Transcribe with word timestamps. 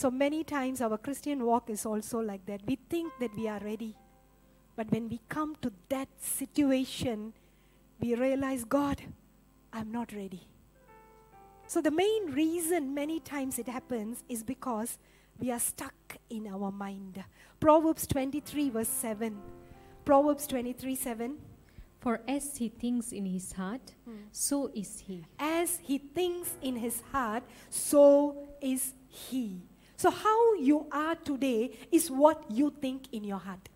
So 0.00 0.10
many 0.10 0.44
times 0.44 0.80
our 0.80 0.96
Christian 0.96 1.44
walk 1.44 1.68
is 1.68 1.84
also 1.84 2.20
like 2.20 2.46
that. 2.46 2.62
We 2.66 2.78
think 2.88 3.12
that 3.20 3.36
we 3.36 3.48
are 3.48 3.60
ready. 3.62 3.94
But 4.74 4.90
when 4.90 5.10
we 5.10 5.20
come 5.28 5.56
to 5.60 5.70
that 5.90 6.08
situation, 6.18 7.34
we 8.00 8.14
realize, 8.14 8.64
God, 8.64 9.02
I'm 9.74 9.92
not 9.92 10.14
ready. 10.14 10.48
So 11.66 11.82
the 11.82 11.90
main 11.90 12.32
reason 12.32 12.94
many 12.94 13.20
times 13.20 13.58
it 13.58 13.68
happens 13.68 14.24
is 14.26 14.42
because 14.42 14.96
we 15.38 15.52
are 15.52 15.58
stuck 15.58 16.16
in 16.30 16.46
our 16.46 16.72
mind. 16.72 17.22
Proverbs 17.60 18.06
23, 18.06 18.70
verse 18.70 18.88
7. 18.88 19.36
Proverbs 20.06 20.46
23, 20.46 20.96
7. 20.96 21.36
For 21.98 22.22
as 22.26 22.56
he 22.56 22.70
thinks 22.70 23.12
in 23.12 23.26
his 23.26 23.52
heart, 23.52 23.92
hmm. 24.06 24.16
so 24.32 24.70
is 24.74 25.00
he. 25.06 25.26
As 25.38 25.78
he 25.82 25.98
thinks 25.98 26.56
in 26.62 26.76
his 26.76 27.02
heart, 27.12 27.42
so 27.68 28.48
is 28.62 28.94
he. 29.06 29.60
So, 30.00 30.08
how 30.08 30.54
you 30.54 30.86
are 30.90 31.14
today 31.14 31.72
is 31.92 32.10
what 32.10 32.42
you 32.50 32.72
think 32.80 33.12
in 33.12 33.22
your 33.22 33.36
heart. 33.36 33.68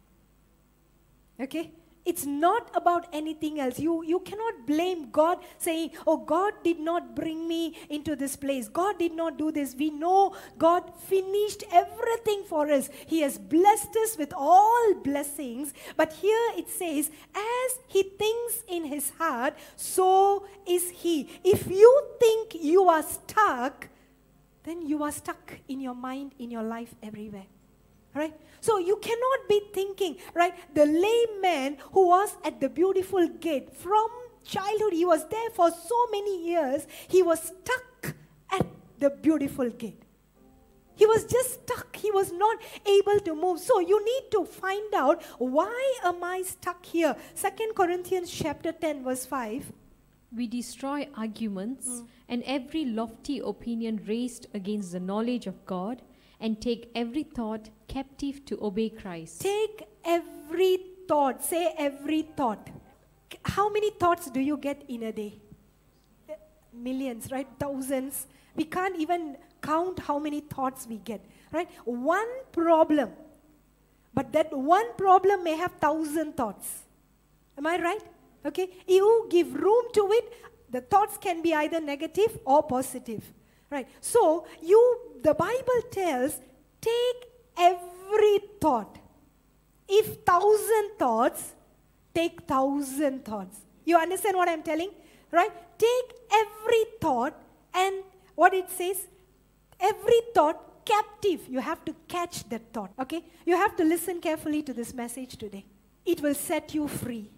Okay? 1.39 1.71
It's 2.07 2.25
not 2.25 2.71
about 2.75 3.09
anything 3.13 3.61
else. 3.61 3.79
You, 3.79 4.03
you 4.07 4.21
cannot 4.21 4.67
blame 4.67 5.11
God 5.11 5.45
saying, 5.59 5.91
Oh, 6.07 6.17
God 6.17 6.55
did 6.63 6.81
not 6.81 7.15
bring 7.15 7.47
me 7.47 7.77
into 7.91 8.17
this 8.17 8.37
place. 8.37 8.69
God 8.69 8.99
did 8.99 9.13
not 9.13 9.37
do 9.37 9.53
this. 9.53 9.75
We 9.79 9.91
know 9.91 10.35
God 10.57 10.91
finished 10.99 11.63
everything 11.71 12.45
for 12.49 12.71
us. 12.71 12.89
He 13.07 13.21
has 13.21 13.37
blessed 13.37 13.95
us 14.05 14.17
with 14.17 14.33
all 14.35 14.95
blessings. 14.95 15.75
But 15.95 16.15
here 16.15 16.53
it 16.57 16.71
says, 16.71 17.11
As 17.35 17.79
he 17.87 18.03
thinks 18.03 18.63
in 18.67 18.85
his 18.85 19.11
heart, 19.19 19.59
so 19.77 20.47
is 20.67 20.89
he. 20.89 21.29
If 21.45 21.67
you 21.67 22.03
think 22.19 22.55
you 22.55 22.89
are 22.89 23.03
stuck, 23.03 23.89
then 24.65 24.87
you 24.87 25.03
are 25.03 25.13
stuck 25.13 25.53
in 25.69 25.81
your 25.81 25.95
mind, 25.95 26.35
in 26.39 26.51
your 26.51 26.63
life, 26.63 26.95
everywhere. 27.03 27.47
Right? 28.15 28.35
So 28.61 28.79
you 28.79 28.97
cannot 28.97 29.49
be 29.49 29.61
thinking, 29.73 30.17
right? 30.35 30.55
The 30.75 30.87
lame 30.87 31.41
man 31.41 31.77
who 31.93 32.09
was 32.09 32.37
at 32.45 32.61
the 32.61 32.69
beautiful 32.69 33.29
gate 33.29 33.75
from 33.75 34.09
childhood, 34.45 34.93
he 34.93 35.05
was 35.05 35.27
there 35.29 35.51
for 35.51 35.71
so 35.71 36.07
many 36.11 36.47
years, 36.47 36.87
he 37.09 37.23
was 37.23 37.41
stuck 37.41 38.15
at 38.51 38.67
the 38.99 39.11
beautiful 39.11 39.69
gate. 39.71 40.01
He 40.97 41.07
was 41.07 41.25
just 41.25 41.55
stuck. 41.55 41.97
He 41.97 42.11
was 42.11 42.33
not 42.33 42.59
able 42.87 43.19
to 43.21 43.35
move. 43.35 43.59
So 43.59 43.81
you 43.81 44.05
need 44.05 44.31
to 44.31 44.45
find 44.45 44.95
out 44.95 45.23
why 45.39 45.95
am 46.05 46.23
I 46.23 46.43
stuck 46.43 46.85
here? 46.87 47.17
Second 47.35 47.75
Corinthians 47.75 48.31
chapter 48.31 48.71
10 48.71 49.03
verse 49.03 49.27
5. 49.27 49.73
We 50.37 50.47
destroy 50.47 51.09
arguments 51.17 51.89
mm. 51.89 52.07
and 52.29 52.43
every 52.45 52.85
lofty 52.85 53.39
opinion 53.39 54.01
raised 54.07 54.47
against 54.55 54.93
the 54.93 55.01
knowledge 55.01 55.47
of 55.47 55.65
God 55.65 56.03
and 56.41 56.61
take 56.61 56.91
every 56.95 57.23
thought 57.23 57.71
captive 57.89 58.45
to 58.47 58.59
obey 58.63 58.89
Christ. 58.89 59.41
Take 59.41 59.85
every 60.05 60.79
thought. 61.07 61.43
Say 61.43 61.75
every 61.79 62.23
thought. 62.23 62.69
How 63.45 63.71
many 63.71 63.91
thoughts 63.91 64.31
do 64.31 64.41
you 64.41 64.57
get 64.57 64.85
in 64.89 65.05
a 65.05 65.13
day? 65.13 65.41
Millions, 66.73 67.31
right? 67.31 67.47
Thousands. 67.59 68.27
We 68.57 68.65
can't 68.65 68.99
even 68.99 69.37
count 69.63 70.01
how 70.01 70.19
many 70.19 70.41
thoughts 70.41 70.87
we 70.89 70.99
get, 70.99 71.25
right? 71.53 71.69
One 71.85 72.29
problem. 72.53 73.11
But 74.13 74.33
that 74.33 74.57
one 74.57 74.95
problem 74.97 75.45
may 75.45 75.57
have 75.57 75.73
thousand 75.73 76.37
thoughts. 76.37 76.83
Am 77.57 77.67
I 77.67 77.81
right? 77.81 78.03
Okay? 78.45 78.69
You 78.87 79.27
give 79.31 79.55
room 79.55 79.85
to 79.95 80.13
it, 80.13 80.33
the 80.71 80.81
thoughts 80.81 81.17
can 81.19 81.43
be 81.43 81.55
either 81.55 81.81
negative 81.81 82.39
or 82.45 82.63
positive. 82.63 83.23
Right? 83.71 83.89
So 84.01 84.47
you 84.63 84.81
the 85.23 85.35
Bible 85.35 85.81
tells 85.91 86.41
take 86.81 87.21
every 87.59 88.39
thought. 88.61 88.99
If 89.89 90.25
thousand 90.25 90.99
thoughts, 90.99 91.53
take 92.15 92.43
thousand 92.43 93.25
thoughts. 93.25 93.59
You 93.85 93.97
understand 93.99 94.37
what 94.37 94.49
I'm 94.49 94.63
telling? 94.63 94.91
Right? 95.31 95.51
Take 95.79 96.17
every 96.33 96.85
thought 97.01 97.35
and 97.75 97.97
what 98.35 98.55
it 98.55 98.71
says, 98.71 99.07
every 99.81 100.21
thought 100.35 100.85
captive. 100.85 101.41
You 101.49 101.61
have 101.61 101.85
to 101.85 101.95
catch 102.09 102.49
that 102.49 102.73
thought. 102.73 102.93
Okay? 102.99 103.25
You 103.45 103.57
have 103.57 103.77
to 103.77 103.85
listen 103.85 104.21
carefully 104.21 104.63
to 104.63 104.73
this 104.73 104.95
message 104.95 105.37
today. 105.37 105.65
It 106.05 106.21
will 106.21 106.35
set 106.35 106.75
you 106.75 106.87
free. 106.89 107.31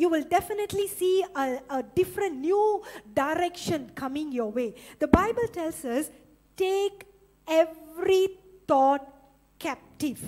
You 0.00 0.08
will 0.08 0.24
definitely 0.24 0.88
see 0.88 1.22
a, 1.36 1.60
a 1.68 1.82
different 1.82 2.38
new 2.38 2.82
direction 3.12 3.90
coming 3.94 4.32
your 4.32 4.50
way. 4.50 4.74
The 4.98 5.08
Bible 5.08 5.46
tells 5.52 5.84
us 5.84 6.08
take 6.56 7.04
every 7.46 8.38
thought 8.66 9.06
captive. 9.58 10.22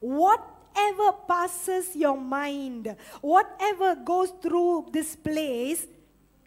Whatever 0.00 1.12
passes 1.28 1.94
your 1.94 2.16
mind, 2.16 2.96
whatever 3.20 3.94
goes 3.94 4.32
through 4.42 4.88
this 4.92 5.14
place, 5.14 5.86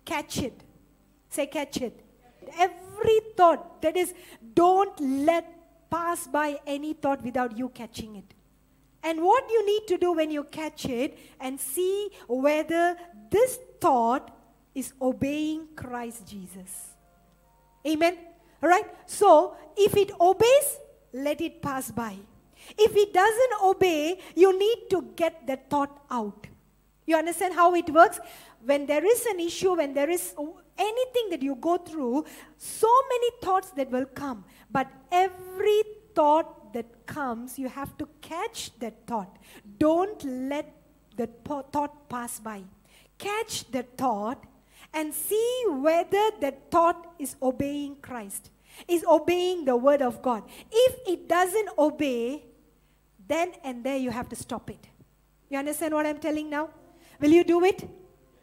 catch 0.03 0.39
it. 0.39 0.59
Say, 1.29 1.47
catch 1.47 1.77
it. 1.77 1.97
Every 2.59 3.21
thought, 3.37 3.81
that 3.81 3.95
is, 3.95 4.13
don't 4.53 4.99
let 4.99 5.89
pass 5.89 6.27
by 6.27 6.59
any 6.67 6.91
thought 6.91 7.23
without 7.23 7.57
you 7.57 7.69
catching 7.69 8.17
it. 8.17 8.33
And 9.03 9.21
what 9.21 9.49
you 9.49 9.65
need 9.65 9.87
to 9.87 9.97
do 9.97 10.13
when 10.13 10.31
you 10.31 10.45
catch 10.45 10.85
it 10.85 11.17
and 11.39 11.59
see 11.59 12.09
whether 12.27 12.95
this 13.29 13.59
thought 13.81 14.31
is 14.73 14.93
obeying 15.01 15.67
Christ 15.75 16.25
Jesus. 16.25 16.93
Amen. 17.85 18.17
All 18.61 18.69
right? 18.69 18.85
So, 19.05 19.55
if 19.75 19.97
it 19.97 20.11
obeys, 20.19 20.79
let 21.11 21.41
it 21.41 21.61
pass 21.61 21.91
by. 21.91 22.15
If 22.77 22.95
it 22.95 23.13
doesn't 23.13 23.61
obey, 23.61 24.19
you 24.35 24.57
need 24.57 24.89
to 24.89 25.01
get 25.15 25.45
the 25.45 25.57
thought 25.69 26.01
out. 26.09 26.47
You 27.05 27.17
understand 27.17 27.53
how 27.53 27.75
it 27.75 27.89
works? 27.89 28.19
When 28.63 28.85
there 28.85 29.05
is 29.05 29.25
an 29.25 29.41
issue, 29.41 29.75
when 29.75 29.93
there 29.93 30.09
is 30.09 30.33
anything 30.77 31.29
that 31.31 31.41
you 31.41 31.55
go 31.55 31.77
through, 31.77 32.25
so 32.57 32.87
many 33.09 33.31
thoughts 33.41 33.71
that 33.71 33.91
will 33.91 34.05
come. 34.05 34.45
But 34.71 34.87
every 35.11 35.83
thought 36.15 36.62
that 36.73 37.05
comes, 37.05 37.57
you 37.57 37.69
have 37.69 37.97
to 37.97 38.07
catch 38.21 38.77
that 38.79 39.07
thought. 39.07 39.37
Don't 39.77 40.23
let 40.49 40.75
the 41.15 41.27
thought 41.45 42.09
pass 42.09 42.39
by. 42.39 42.63
Catch 43.17 43.71
the 43.71 43.83
thought 43.83 44.43
and 44.93 45.13
see 45.13 45.63
whether 45.67 46.31
that 46.41 46.69
thought 46.69 47.13
is 47.17 47.35
obeying 47.41 47.95
Christ, 48.01 48.49
is 48.87 49.03
obeying 49.05 49.65
the 49.65 49.75
word 49.75 50.01
of 50.01 50.21
God. 50.21 50.43
If 50.71 51.07
it 51.07 51.27
doesn't 51.27 51.69
obey, 51.77 52.43
then 53.27 53.53
and 53.63 53.83
there 53.83 53.97
you 53.97 54.11
have 54.11 54.29
to 54.29 54.35
stop 54.35 54.69
it. 54.69 54.87
You 55.49 55.57
understand 55.59 55.93
what 55.93 56.05
I'm 56.05 56.19
telling 56.19 56.49
now? 56.49 56.69
Will 57.19 57.31
you 57.31 57.43
do 57.43 57.63
it? 57.63 57.87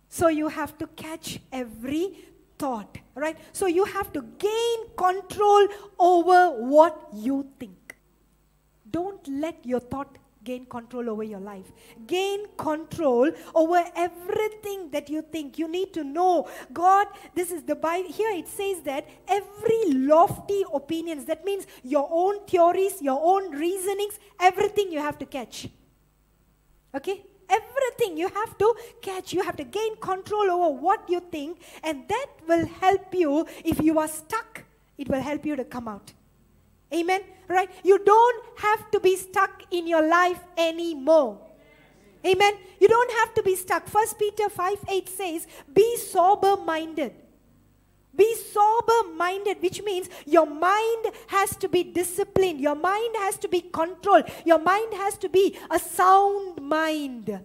So 0.09 0.29
you 0.29 0.49
have 0.49 0.77
to 0.79 0.87
catch 0.89 1.41
every 1.53 2.19
thought, 2.59 2.99
right? 3.15 3.37
So 3.53 3.67
you 3.67 3.85
have 3.85 4.13
to 4.13 4.23
gain 4.39 4.79
control 4.97 5.69
over 5.99 6.51
what 6.51 7.09
you 7.13 7.47
think. 7.59 7.80
Don't 8.91 9.27
let 9.29 9.65
your 9.65 9.81
thought 9.81 10.19
gain 10.45 10.65
control 10.67 11.11
over 11.11 11.23
your 11.23 11.41
life. 11.41 11.71
Gain 12.07 12.47
control 12.57 13.31
over 13.55 13.85
everything 13.95 14.91
that 14.91 15.11
you 15.11 15.23
think. 15.23 15.59
You 15.59 15.69
need 15.69 15.93
to 15.95 16.05
know 16.05 16.49
God, 16.73 17.07
this 17.35 17.51
is 17.51 17.63
the 17.63 17.75
Bible. 17.75 18.11
Here 18.11 18.31
it 18.31 18.49
says 18.49 18.81
that 18.83 19.09
every 19.29 19.93
lofty 19.93 20.65
opinions, 20.73 21.27
that 21.27 21.45
means 21.45 21.67
your 21.83 22.09
own 22.11 22.45
theories, 22.47 23.03
your 23.03 23.21
own 23.23 23.51
reasonings, 23.53 24.19
everything 24.41 24.91
you 24.91 25.01
have 25.01 25.19
to 25.19 25.27
catch. 25.27 25.69
Okay? 26.95 27.23
Everything 27.49 28.17
you 28.17 28.29
have 28.29 28.57
to 28.59 28.75
catch. 29.03 29.33
You 29.33 29.43
have 29.43 29.57
to 29.57 29.65
gain 29.65 29.97
control 29.97 30.51
over 30.51 30.71
what 30.71 31.09
you 31.09 31.21
think, 31.21 31.61
and 31.83 32.09
that 32.09 32.27
will 32.47 32.67
help 32.81 33.13
you. 33.13 33.47
If 33.65 33.81
you 33.81 33.99
are 33.99 34.09
stuck, 34.09 34.65
it 34.97 35.09
will 35.09 35.21
help 35.21 35.45
you 35.45 35.57
to 35.57 35.65
come 35.65 35.89
out. 35.89 36.13
Amen. 36.93 37.23
Right? 37.49 37.71
You 37.83 37.99
don't 37.99 38.45
have 38.59 38.91
to 38.93 39.01
be 39.01 39.17
stuck 39.17 39.63
in 39.71 39.87
your 39.87 40.07
life 40.07 40.41
anymore. 40.57 41.39
Amen. 42.25 42.55
You 42.79 42.89
don't 42.89 43.13
have 43.13 43.35
to 43.35 43.43
be 43.43 43.57
stuck. 43.57 43.89
First 43.89 44.19
Peter 44.19 44.49
5 44.49 44.79
8 44.89 45.09
says, 45.09 45.47
Be 45.73 45.97
sober 45.97 46.57
minded. 46.57 47.15
Be 48.15 48.35
sober 48.35 49.15
minded, 49.15 49.63
which 49.63 49.83
means 49.83 50.09
your 50.27 50.47
mind 50.47 51.07
has 51.29 51.57
to 51.57 51.69
be 51.69 51.85
disciplined, 51.85 52.61
your 52.61 52.75
mind 52.75 53.15
has 53.19 53.39
to 53.39 53.49
be 53.49 53.61
controlled, 53.61 54.25
your 54.45 54.59
mind 54.59 54.93
has 54.95 55.17
to 55.19 55.29
be 55.29 55.57
a 55.71 55.79
sound 55.79 56.61
mind. 56.61 57.41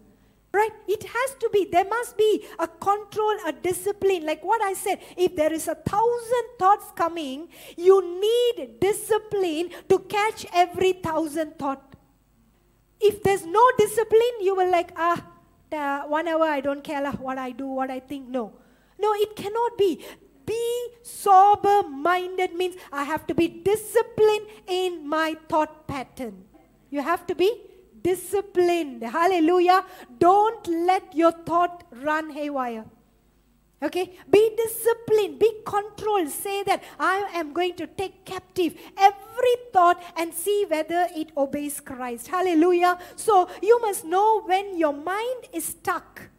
Right? 0.55 0.71
It 0.87 1.03
has 1.03 1.35
to 1.41 1.49
be. 1.51 1.67
There 1.69 1.83
must 1.83 2.17
be 2.17 2.45
a 2.57 2.67
control, 2.67 3.35
a 3.45 3.51
discipline. 3.51 4.25
Like 4.25 4.41
what 4.41 4.61
I 4.61 4.71
said, 4.73 4.99
if 5.17 5.35
there 5.35 5.51
is 5.51 5.67
a 5.67 5.75
thousand 5.75 6.45
thoughts 6.57 6.91
coming, 6.95 7.49
you 7.75 7.97
need 8.21 8.79
discipline 8.79 9.71
to 9.89 9.99
catch 9.99 10.45
every 10.53 10.93
thousand 10.93 11.59
thought. 11.59 11.97
If 13.01 13.21
there's 13.21 13.45
no 13.45 13.63
discipline, 13.77 14.39
you 14.39 14.55
will 14.55 14.71
like, 14.71 14.93
ah, 14.95 15.25
one 16.07 16.29
hour 16.29 16.45
I 16.45 16.61
don't 16.61 16.83
care 16.83 17.01
lah, 17.01 17.11
what 17.11 17.37
I 17.37 17.51
do, 17.51 17.67
what 17.67 17.91
I 17.91 17.99
think. 17.99 18.29
No. 18.29 18.53
No, 18.97 19.13
it 19.13 19.35
cannot 19.35 19.77
be. 19.77 20.05
Be 20.45 20.87
sober 21.03 21.83
minded 21.83 22.53
means 22.55 22.75
I 22.93 23.03
have 23.03 23.27
to 23.27 23.35
be 23.35 23.49
disciplined 23.49 24.47
in 24.67 25.05
my 25.09 25.35
thought 25.49 25.85
pattern. 25.85 26.45
You 26.89 27.01
have 27.01 27.27
to 27.27 27.35
be 27.35 27.51
disciplined. 28.05 29.01
Hallelujah. 29.01 29.83
Don't 30.19 30.67
let 30.85 31.15
your 31.15 31.31
thought 31.31 31.83
run 32.03 32.29
haywire. 32.29 32.85
Okay, 33.81 34.17
be 34.29 34.55
disciplined, 34.55 35.37
be 35.37 35.51
controlled. 35.65 36.29
Say 36.29 36.63
that 36.63 36.83
I 36.99 37.29
am 37.33 37.51
going 37.51 37.73
to 37.75 37.87
take 37.87 38.23
captive 38.23 38.75
every 38.97 39.55
thought 39.73 40.01
and 40.15 40.33
see 40.33 40.65
whether 40.69 41.07
it 41.15 41.31
obeys 41.35 41.81
Christ. 41.81 42.27
Hallelujah. 42.27 42.97
So 43.15 43.49
you 43.61 43.81
must 43.81 44.05
know 44.05 44.41
when 44.43 44.77
your 44.77 44.93
mind 44.93 45.49
is 45.51 45.65
stuck, 45.65 46.29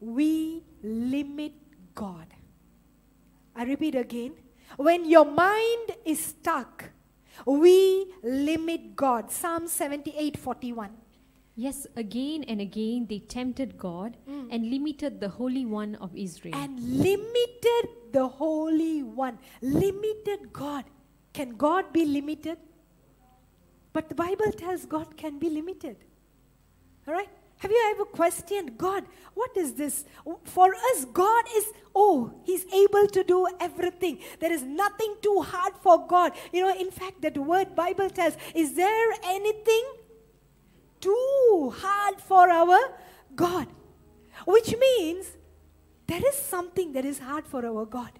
we 0.00 0.64
limit 0.82 1.52
God. 1.94 2.26
I 3.54 3.64
repeat 3.64 3.94
again. 3.94 4.32
When 4.76 5.08
your 5.08 5.26
mind 5.26 5.96
is 6.04 6.18
stuck, 6.18 6.90
we 7.46 8.06
limit 8.22 8.96
God. 8.96 9.30
Psalm 9.30 9.68
78 9.68 10.36
41. 10.36 10.90
Yes, 11.54 11.86
again 11.96 12.44
and 12.44 12.60
again 12.60 13.06
they 13.08 13.18
tempted 13.18 13.76
God 13.76 14.16
mm. 14.28 14.48
and 14.50 14.70
limited 14.70 15.20
the 15.20 15.28
Holy 15.28 15.66
One 15.66 15.96
of 15.96 16.16
Israel. 16.16 16.54
and 16.54 16.80
limited 16.80 17.88
the 18.12 18.26
Holy 18.26 19.02
One. 19.02 19.38
Limited 19.60 20.52
God. 20.52 20.84
Can 21.32 21.56
God 21.56 21.92
be 21.92 22.04
limited? 22.04 22.58
But 23.92 24.08
the 24.08 24.14
Bible 24.14 24.52
tells 24.52 24.86
God 24.86 25.16
can 25.16 25.38
be 25.38 25.50
limited. 25.50 25.96
All 27.06 27.14
right? 27.14 27.28
Have 27.62 27.70
you 27.70 27.80
ever 27.92 28.04
questioned 28.04 28.76
God? 28.76 29.04
What 29.34 29.56
is 29.56 29.74
this? 29.74 30.04
For 30.42 30.74
us, 30.74 31.04
God 31.04 31.44
is, 31.56 31.66
oh, 31.94 32.32
He's 32.44 32.66
able 32.74 33.06
to 33.06 33.22
do 33.22 33.46
everything. 33.60 34.18
There 34.40 34.52
is 34.52 34.64
nothing 34.64 35.14
too 35.22 35.42
hard 35.42 35.74
for 35.80 36.04
God. 36.08 36.32
You 36.52 36.62
know, 36.62 36.74
in 36.76 36.90
fact, 36.90 37.22
that 37.22 37.38
word 37.38 37.76
Bible 37.76 38.10
tells, 38.10 38.36
is 38.52 38.74
there 38.74 39.12
anything 39.22 39.84
too 41.00 41.72
hard 41.76 42.20
for 42.20 42.50
our 42.50 42.80
God? 43.36 43.68
Which 44.44 44.74
means 44.76 45.26
there 46.08 46.26
is 46.26 46.34
something 46.34 46.92
that 46.94 47.04
is 47.04 47.20
hard 47.20 47.46
for 47.46 47.64
our 47.64 47.86
God. 47.86 48.10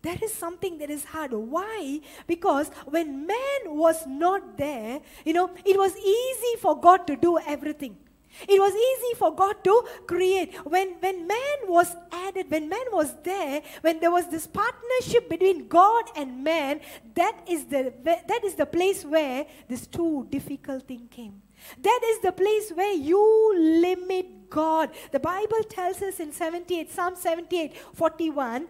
There 0.00 0.16
is 0.22 0.32
something 0.32 0.78
that 0.78 0.88
is 0.88 1.04
hard. 1.04 1.34
Why? 1.34 2.00
Because 2.26 2.70
when 2.86 3.26
man 3.26 3.60
was 3.66 4.06
not 4.06 4.56
there, 4.56 5.00
you 5.26 5.34
know, 5.34 5.50
it 5.66 5.76
was 5.76 5.94
easy 5.98 6.56
for 6.62 6.80
God 6.80 7.06
to 7.08 7.14
do 7.14 7.38
everything. 7.40 7.98
It 8.46 8.60
was 8.60 8.72
easy 8.72 9.18
for 9.18 9.34
God 9.34 9.62
to 9.64 9.84
create. 10.06 10.54
When, 10.64 10.94
when 11.00 11.26
man 11.26 11.58
was 11.66 11.94
added, 12.12 12.50
when 12.50 12.68
man 12.68 12.86
was 12.92 13.14
there, 13.24 13.62
when 13.80 14.00
there 14.00 14.10
was 14.10 14.28
this 14.28 14.46
partnership 14.46 15.28
between 15.28 15.68
God 15.68 16.04
and 16.16 16.44
man, 16.44 16.80
that 17.14 17.40
is 17.48 17.64
the, 17.66 17.92
that 18.04 18.44
is 18.44 18.54
the 18.54 18.66
place 18.66 19.04
where 19.04 19.46
this 19.68 19.86
too 19.86 20.26
difficult 20.30 20.86
thing 20.86 21.08
came. 21.10 21.42
That 21.82 22.00
is 22.04 22.20
the 22.20 22.32
place 22.32 22.70
where 22.70 22.92
you 22.92 23.54
limit 23.80 24.50
God. 24.50 24.90
The 25.10 25.20
Bible 25.20 25.62
tells 25.68 26.00
us 26.02 26.20
in 26.20 26.32
78, 26.32 26.92
Psalm 26.92 27.16
78, 27.16 27.76
41, 27.94 28.68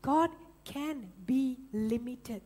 God 0.00 0.30
can 0.64 1.08
be 1.26 1.58
limited. 1.72 2.42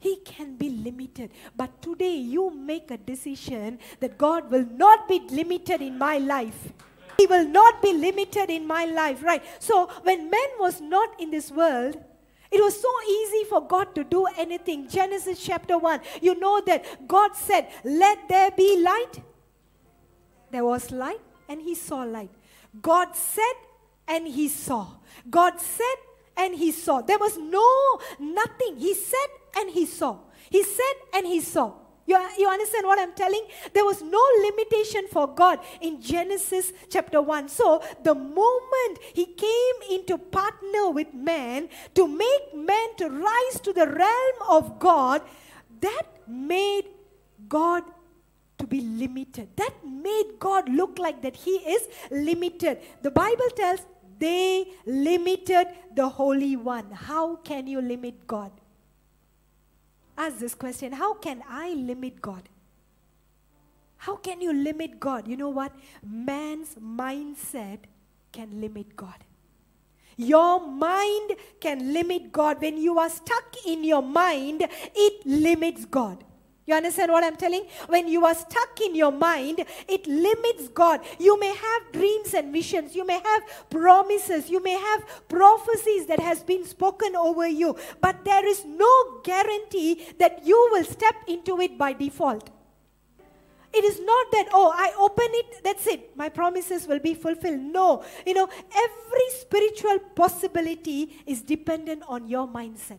He 0.00 0.16
can 0.16 0.56
be 0.56 0.70
limited. 0.70 1.30
But 1.56 1.80
today 1.80 2.16
you 2.16 2.50
make 2.50 2.90
a 2.90 2.96
decision 2.96 3.78
that 4.00 4.18
God 4.18 4.50
will 4.50 4.66
not 4.66 5.06
be 5.08 5.20
limited 5.30 5.80
in 5.82 5.98
my 5.98 6.18
life. 6.18 6.72
He 7.18 7.26
will 7.26 7.46
not 7.46 7.82
be 7.82 7.92
limited 7.92 8.48
in 8.48 8.66
my 8.66 8.86
life, 8.86 9.22
right? 9.22 9.44
So 9.58 9.86
when 10.02 10.30
man 10.30 10.50
was 10.58 10.80
not 10.80 11.20
in 11.20 11.30
this 11.30 11.50
world, 11.50 12.02
it 12.50 12.60
was 12.60 12.80
so 12.80 12.88
easy 13.08 13.44
for 13.44 13.60
God 13.64 13.94
to 13.94 14.02
do 14.02 14.26
anything. 14.36 14.88
Genesis 14.88 15.44
chapter 15.44 15.78
1, 15.78 16.00
you 16.20 16.38
know 16.40 16.60
that 16.66 17.06
God 17.06 17.36
said, 17.36 17.68
Let 17.84 18.26
there 18.28 18.50
be 18.50 18.82
light. 18.82 19.22
There 20.50 20.64
was 20.64 20.90
light, 20.90 21.20
and 21.48 21.60
he 21.60 21.74
saw 21.74 22.02
light. 22.02 22.30
God 22.80 23.14
said, 23.14 23.54
and 24.08 24.26
he 24.26 24.48
saw. 24.48 24.86
God 25.28 25.60
said, 25.60 25.96
and 26.36 26.54
he 26.54 26.72
saw. 26.72 27.02
There 27.02 27.18
was 27.18 27.36
no, 27.38 28.00
nothing. 28.18 28.78
He 28.78 28.94
said, 28.94 29.28
and 29.56 29.70
he 29.70 29.86
saw. 29.86 30.18
He 30.50 30.62
said, 30.62 30.94
and 31.14 31.26
he 31.26 31.40
saw. 31.40 31.74
You, 32.10 32.18
you 32.38 32.48
understand 32.48 32.86
what 32.86 32.98
I'm 32.98 33.12
telling? 33.12 33.46
There 33.72 33.84
was 33.84 34.02
no 34.02 34.20
limitation 34.42 35.06
for 35.12 35.28
God 35.28 35.60
in 35.80 36.00
Genesis 36.02 36.72
chapter 36.88 37.22
1. 37.22 37.48
So, 37.48 37.82
the 38.02 38.14
moment 38.16 38.98
He 39.14 39.26
came 39.26 39.76
into 39.88 40.18
partner 40.18 40.90
with 40.90 41.14
man 41.14 41.68
to 41.94 42.08
make 42.08 42.54
man 42.54 42.96
to 42.96 43.08
rise 43.08 43.60
to 43.62 43.72
the 43.72 43.86
realm 43.86 44.36
of 44.48 44.80
God, 44.80 45.22
that 45.80 46.02
made 46.26 46.86
God 47.48 47.84
to 48.58 48.66
be 48.66 48.80
limited. 48.80 49.48
That 49.56 49.74
made 49.86 50.38
God 50.40 50.68
look 50.68 50.98
like 50.98 51.22
that 51.22 51.36
He 51.36 51.52
is 51.52 51.88
limited. 52.10 52.78
The 53.02 53.12
Bible 53.12 53.50
tells 53.54 53.86
they 54.18 54.66
limited 54.84 55.68
the 55.94 56.08
Holy 56.08 56.56
One. 56.56 56.90
How 56.90 57.36
can 57.36 57.68
you 57.68 57.80
limit 57.80 58.26
God? 58.26 58.50
Ask 60.26 60.38
this 60.38 60.54
question 60.54 60.92
How 60.92 61.14
can 61.14 61.42
I 61.48 61.70
limit 61.74 62.20
God? 62.20 62.48
How 63.98 64.16
can 64.16 64.40
you 64.40 64.52
limit 64.52 64.98
God? 64.98 65.28
You 65.28 65.36
know 65.36 65.50
what? 65.50 65.72
Man's 66.02 66.74
mindset 66.76 67.80
can 68.32 68.60
limit 68.60 68.96
God. 68.96 69.24
Your 70.16 70.66
mind 70.66 71.32
can 71.60 71.92
limit 71.92 72.32
God. 72.32 72.60
When 72.60 72.78
you 72.78 72.98
are 72.98 73.10
stuck 73.10 73.56
in 73.66 73.84
your 73.84 74.02
mind, 74.02 74.66
it 74.94 75.26
limits 75.26 75.84
God. 75.84 76.24
You 76.66 76.74
understand 76.74 77.10
what 77.10 77.24
I'm 77.24 77.36
telling? 77.36 77.64
When 77.88 78.06
you 78.06 78.24
are 78.26 78.34
stuck 78.34 78.80
in 78.80 78.94
your 78.94 79.10
mind, 79.10 79.64
it 79.88 80.06
limits 80.06 80.68
God. 80.68 81.00
You 81.18 81.38
may 81.40 81.54
have 81.54 81.92
dreams 81.92 82.32
and 82.34 82.52
visions. 82.52 82.94
You 82.94 83.04
may 83.04 83.18
have 83.18 83.42
promises. 83.70 84.48
You 84.48 84.62
may 84.62 84.78
have 84.78 85.04
prophecies 85.28 86.06
that 86.06 86.20
has 86.20 86.42
been 86.42 86.64
spoken 86.64 87.16
over 87.16 87.46
you. 87.48 87.76
But 88.00 88.24
there 88.24 88.46
is 88.46 88.64
no 88.64 89.20
guarantee 89.24 90.06
that 90.18 90.46
you 90.46 90.68
will 90.72 90.84
step 90.84 91.16
into 91.26 91.60
it 91.60 91.76
by 91.76 91.92
default. 91.92 92.50
It 93.72 93.84
is 93.84 94.00
not 94.00 94.32
that, 94.32 94.48
oh, 94.52 94.72
I 94.74 94.92
open 94.98 95.28
it, 95.28 95.62
that's 95.62 95.86
it, 95.86 96.16
my 96.16 96.28
promises 96.28 96.88
will 96.88 96.98
be 96.98 97.14
fulfilled. 97.14 97.60
No. 97.60 98.04
You 98.26 98.34
know, 98.34 98.48
every 98.74 99.30
spiritual 99.38 100.00
possibility 100.16 101.22
is 101.24 101.42
dependent 101.42 102.02
on 102.08 102.26
your 102.26 102.48
mindset. 102.48 102.98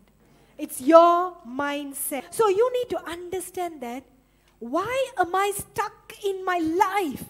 It's 0.61 0.79
your 0.79 1.33
mindset. 1.41 2.25
So 2.29 2.47
you 2.47 2.71
need 2.71 2.89
to 2.91 3.03
understand 3.09 3.81
that. 3.81 4.03
Why 4.59 4.93
am 5.17 5.33
I 5.33 5.51
stuck 5.57 6.13
in 6.23 6.45
my 6.45 6.59
life? 6.59 7.25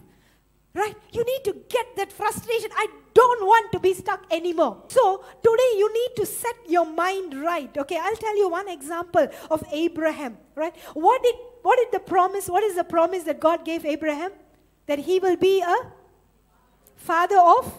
Right? 0.73 0.95
You 1.13 1.23
need 1.23 1.45
to 1.45 1.55
get 1.69 1.95
that 1.95 2.11
frustration. 2.11 2.69
I 2.75 2.88
don't 3.13 3.45
want 3.45 3.71
to 3.71 3.79
be 3.79 3.93
stuck 3.93 4.25
anymore. 4.31 4.83
So 4.89 5.23
today 5.41 5.71
you 5.77 5.88
need 5.93 6.15
to 6.17 6.25
set 6.25 6.55
your 6.67 6.85
mind 6.85 7.41
right. 7.41 7.71
Okay, 7.77 7.97
I'll 7.97 8.17
tell 8.17 8.38
you 8.38 8.50
one 8.50 8.67
example 8.67 9.25
of 9.50 9.63
Abraham. 9.71 10.38
Right? 10.53 10.75
What 10.93 11.23
did 11.23 11.35
what 11.61 11.79
did 11.79 11.93
the 11.93 12.03
promise? 12.03 12.50
What 12.50 12.63
is 12.63 12.75
the 12.75 12.83
promise 12.83 13.23
that 13.23 13.39
God 13.39 13.63
gave 13.63 13.85
Abraham? 13.85 14.31
That 14.88 15.00
he 15.00 15.19
will 15.19 15.38
be 15.38 15.61
a 15.61 15.77
father 16.97 17.39
of 17.39 17.71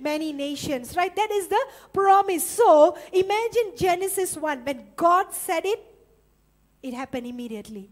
many 0.00 0.32
nations, 0.32 0.96
right? 0.96 1.14
That 1.14 1.30
is 1.30 1.48
the 1.48 1.64
promise. 1.92 2.44
So 2.44 2.96
imagine 3.12 3.72
Genesis 3.76 4.36
1. 4.36 4.64
When 4.64 4.86
God 4.96 5.32
said 5.32 5.64
it, 5.64 5.80
it 6.82 6.94
happened 6.94 7.26
immediately. 7.26 7.90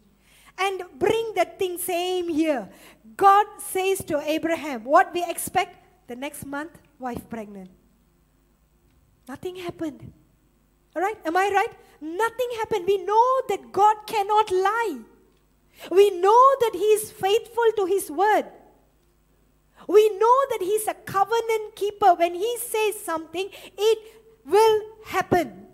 And 0.59 0.83
bring 0.99 1.33
that 1.35 1.59
thing 1.59 1.79
same 1.79 2.29
here. 2.29 2.69
God 3.17 3.47
says 3.59 4.05
to 4.05 4.21
Abraham, 4.21 4.85
what 4.85 5.13
we 5.13 5.25
expect 5.29 5.79
the 6.07 6.17
next 6.17 6.47
month, 6.47 6.79
wife 6.99 7.29
pregnant. 7.29 7.71
Nothing 9.29 9.57
happened. 9.57 10.13
All 10.95 11.03
right? 11.03 11.17
Am 11.25 11.37
I 11.37 11.51
right? 11.53 11.73
Nothing 12.01 12.49
happened. 12.59 12.87
We 12.87 12.99
know 12.99 13.41
that 13.49 13.73
God 13.73 13.97
cannot 14.07 14.51
lie. 14.53 14.99
We 15.91 16.11
know 16.11 16.55
that 16.61 16.73
He 16.75 16.85
is 16.85 17.11
faithful 17.11 17.65
to 17.77 17.87
His 17.87 18.11
word. 18.11 18.45
We 19.87 20.09
know 20.19 20.39
that 20.51 20.59
He's 20.61 20.87
a 20.89 20.95
covenant 20.95 21.77
keeper. 21.77 22.15
When 22.15 22.35
He 22.35 22.57
says 22.59 22.99
something, 23.01 23.49
it 23.77 23.99
will 24.45 24.83
happen. 25.07 25.67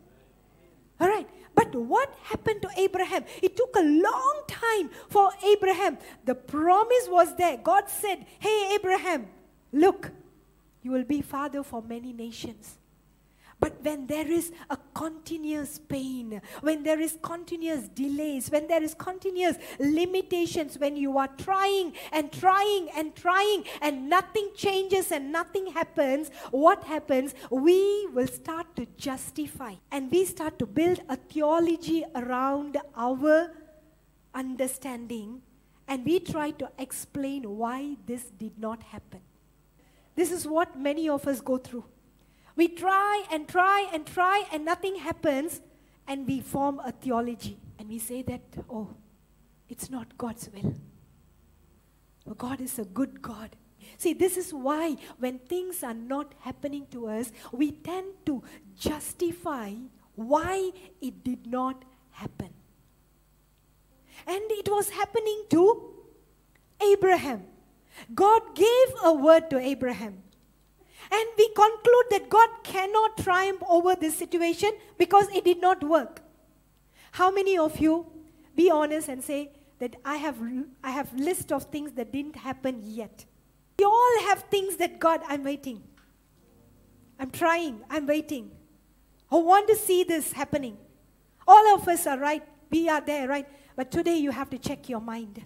All 1.01 1.09
right. 1.09 1.29
But 1.55 1.75
what 1.75 2.15
happened 2.23 2.63
to 2.63 2.71
Abraham? 2.77 3.25
It 3.43 3.57
took 3.57 3.75
a 3.77 3.83
long 3.83 4.43
time 4.47 4.91
for 5.09 5.31
Abraham. 5.45 5.99
The 6.25 6.35
promise 6.35 7.07
was 7.09 7.35
there. 7.37 7.59
God 7.59 7.89
said, 7.89 8.25
Hey, 8.39 8.73
Abraham, 8.75 9.27
look, 9.73 10.11
you 10.83 10.91
will 10.91 11.05
be 11.05 11.21
father 11.21 11.63
for 11.63 11.83
many 11.83 12.13
nations. 12.13 12.79
But 13.61 13.85
when 13.85 14.07
there 14.07 14.27
is 14.27 14.53
a 14.71 14.79
continuous 14.95 15.79
pain, 15.79 16.41
when 16.63 16.83
there 16.83 16.99
is 16.99 17.19
continuous 17.21 17.89
delays, 17.89 18.51
when 18.51 18.67
there 18.67 18.83
is 18.83 18.95
continuous 18.95 19.57
limitations, 19.79 20.79
when 20.79 20.97
you 20.97 21.19
are 21.19 21.29
trying 21.37 21.93
and 22.11 22.33
trying 22.33 22.89
and 22.97 23.15
trying 23.15 23.65
and 23.83 24.09
nothing 24.09 24.51
changes 24.57 25.13
and 25.13 25.31
nothing 25.31 25.67
happens, 25.67 26.31
what 26.51 26.85
happens? 26.85 27.35
We 27.51 28.07
will 28.15 28.29
start 28.29 28.75
to 28.77 28.87
justify 28.97 29.75
and 29.93 30.11
we 30.11 30.25
start 30.25 30.59
to 30.61 30.67
build 30.67 31.03
a 31.11 31.17
theology 31.17 32.05
around 32.15 32.79
our 32.97 33.53
understanding 34.35 35.43
and 35.87 36.05
we 36.07 36.19
try 36.21 36.53
to 36.53 36.71
explain 36.79 37.43
why 37.59 37.97
this 38.07 38.31
did 38.39 38.59
not 38.59 38.83
happen. 38.85 39.21
This 40.15 40.33
is 40.33 40.47
what 40.47 40.79
many 40.79 41.09
of 41.09 41.27
us 41.27 41.41
go 41.43 41.59
through. 41.59 41.85
We 42.61 42.69
try 42.69 43.25
and 43.33 43.49
try 43.49 43.89
and 43.91 44.05
try, 44.05 44.45
and 44.53 44.67
nothing 44.67 44.97
happens, 44.97 45.63
and 46.07 46.27
we 46.27 46.41
form 46.43 46.79
a 46.85 46.93
theology. 46.93 47.57
And 47.79 47.89
we 47.89 47.99
say 47.99 48.21
that, 48.21 48.43
oh, 48.69 48.89
it's 49.67 49.89
not 49.89 50.19
God's 50.19 50.51
will. 50.53 50.75
Oh, 52.29 52.35
God 52.35 52.61
is 52.61 52.79
a 52.79 52.85
good 52.85 53.23
God. 53.23 53.57
See, 53.97 54.13
this 54.13 54.37
is 54.37 54.53
why 54.53 54.99
when 55.19 55.39
things 55.39 55.83
are 55.83 55.95
not 55.95 56.35
happening 56.41 56.87
to 56.91 57.07
us, 57.07 57.33
we 57.51 57.73
tend 57.73 58.09
to 58.27 58.43
justify 58.79 59.73
why 60.15 60.71
it 61.01 61.25
did 61.25 61.47
not 61.47 61.83
happen. 62.11 62.51
And 64.27 64.43
it 64.51 64.69
was 64.69 64.91
happening 64.91 65.45
to 65.49 65.95
Abraham. 66.93 67.45
God 68.15 68.55
gave 68.55 68.89
a 69.03 69.15
word 69.15 69.49
to 69.49 69.59
Abraham. 69.59 70.25
And 71.13 71.29
we 71.37 71.49
conclude 71.49 72.07
that 72.11 72.29
God 72.29 72.49
cannot 72.63 73.19
triumph 73.19 73.63
over 73.69 73.95
this 73.95 74.17
situation 74.17 74.71
because 74.97 75.29
it 75.35 75.45
did 75.45 75.61
not 75.61 75.83
work. 75.83 76.23
How 77.13 77.31
many 77.31 77.59
of 77.59 77.81
you 77.81 78.07
be 78.55 78.71
honest 78.71 79.09
and 79.09 79.23
say 79.23 79.51
that 79.81 79.97
I 80.05 80.17
have 80.17 80.39
I 80.85 80.91
have 80.91 81.13
list 81.15 81.51
of 81.51 81.65
things 81.65 81.93
that 81.93 82.13
didn't 82.13 82.37
happen 82.37 82.83
yet. 82.85 83.25
We 83.79 83.85
all 83.85 84.21
have 84.29 84.45
things 84.51 84.77
that 84.77 85.01
God 85.01 85.21
I'm 85.27 85.43
waiting. 85.43 85.83
I'm 87.19 87.31
trying, 87.31 87.81
I'm 87.89 88.07
waiting. 88.07 88.51
I 89.33 89.37
want 89.37 89.69
to 89.69 89.77
see 89.77 90.05
this 90.05 90.33
happening. 90.33 90.77
All 91.47 91.75
of 91.75 91.89
us 91.89 92.07
are 92.07 92.19
right. 92.19 92.43
We 92.71 92.89
are 92.89 93.01
there, 93.01 93.29
right? 93.29 93.49
But 93.77 93.91
today 93.91 94.17
you 94.17 94.31
have 94.31 94.51
to 94.51 94.59
check 94.59 94.89
your 94.89 95.01
mind 95.01 95.43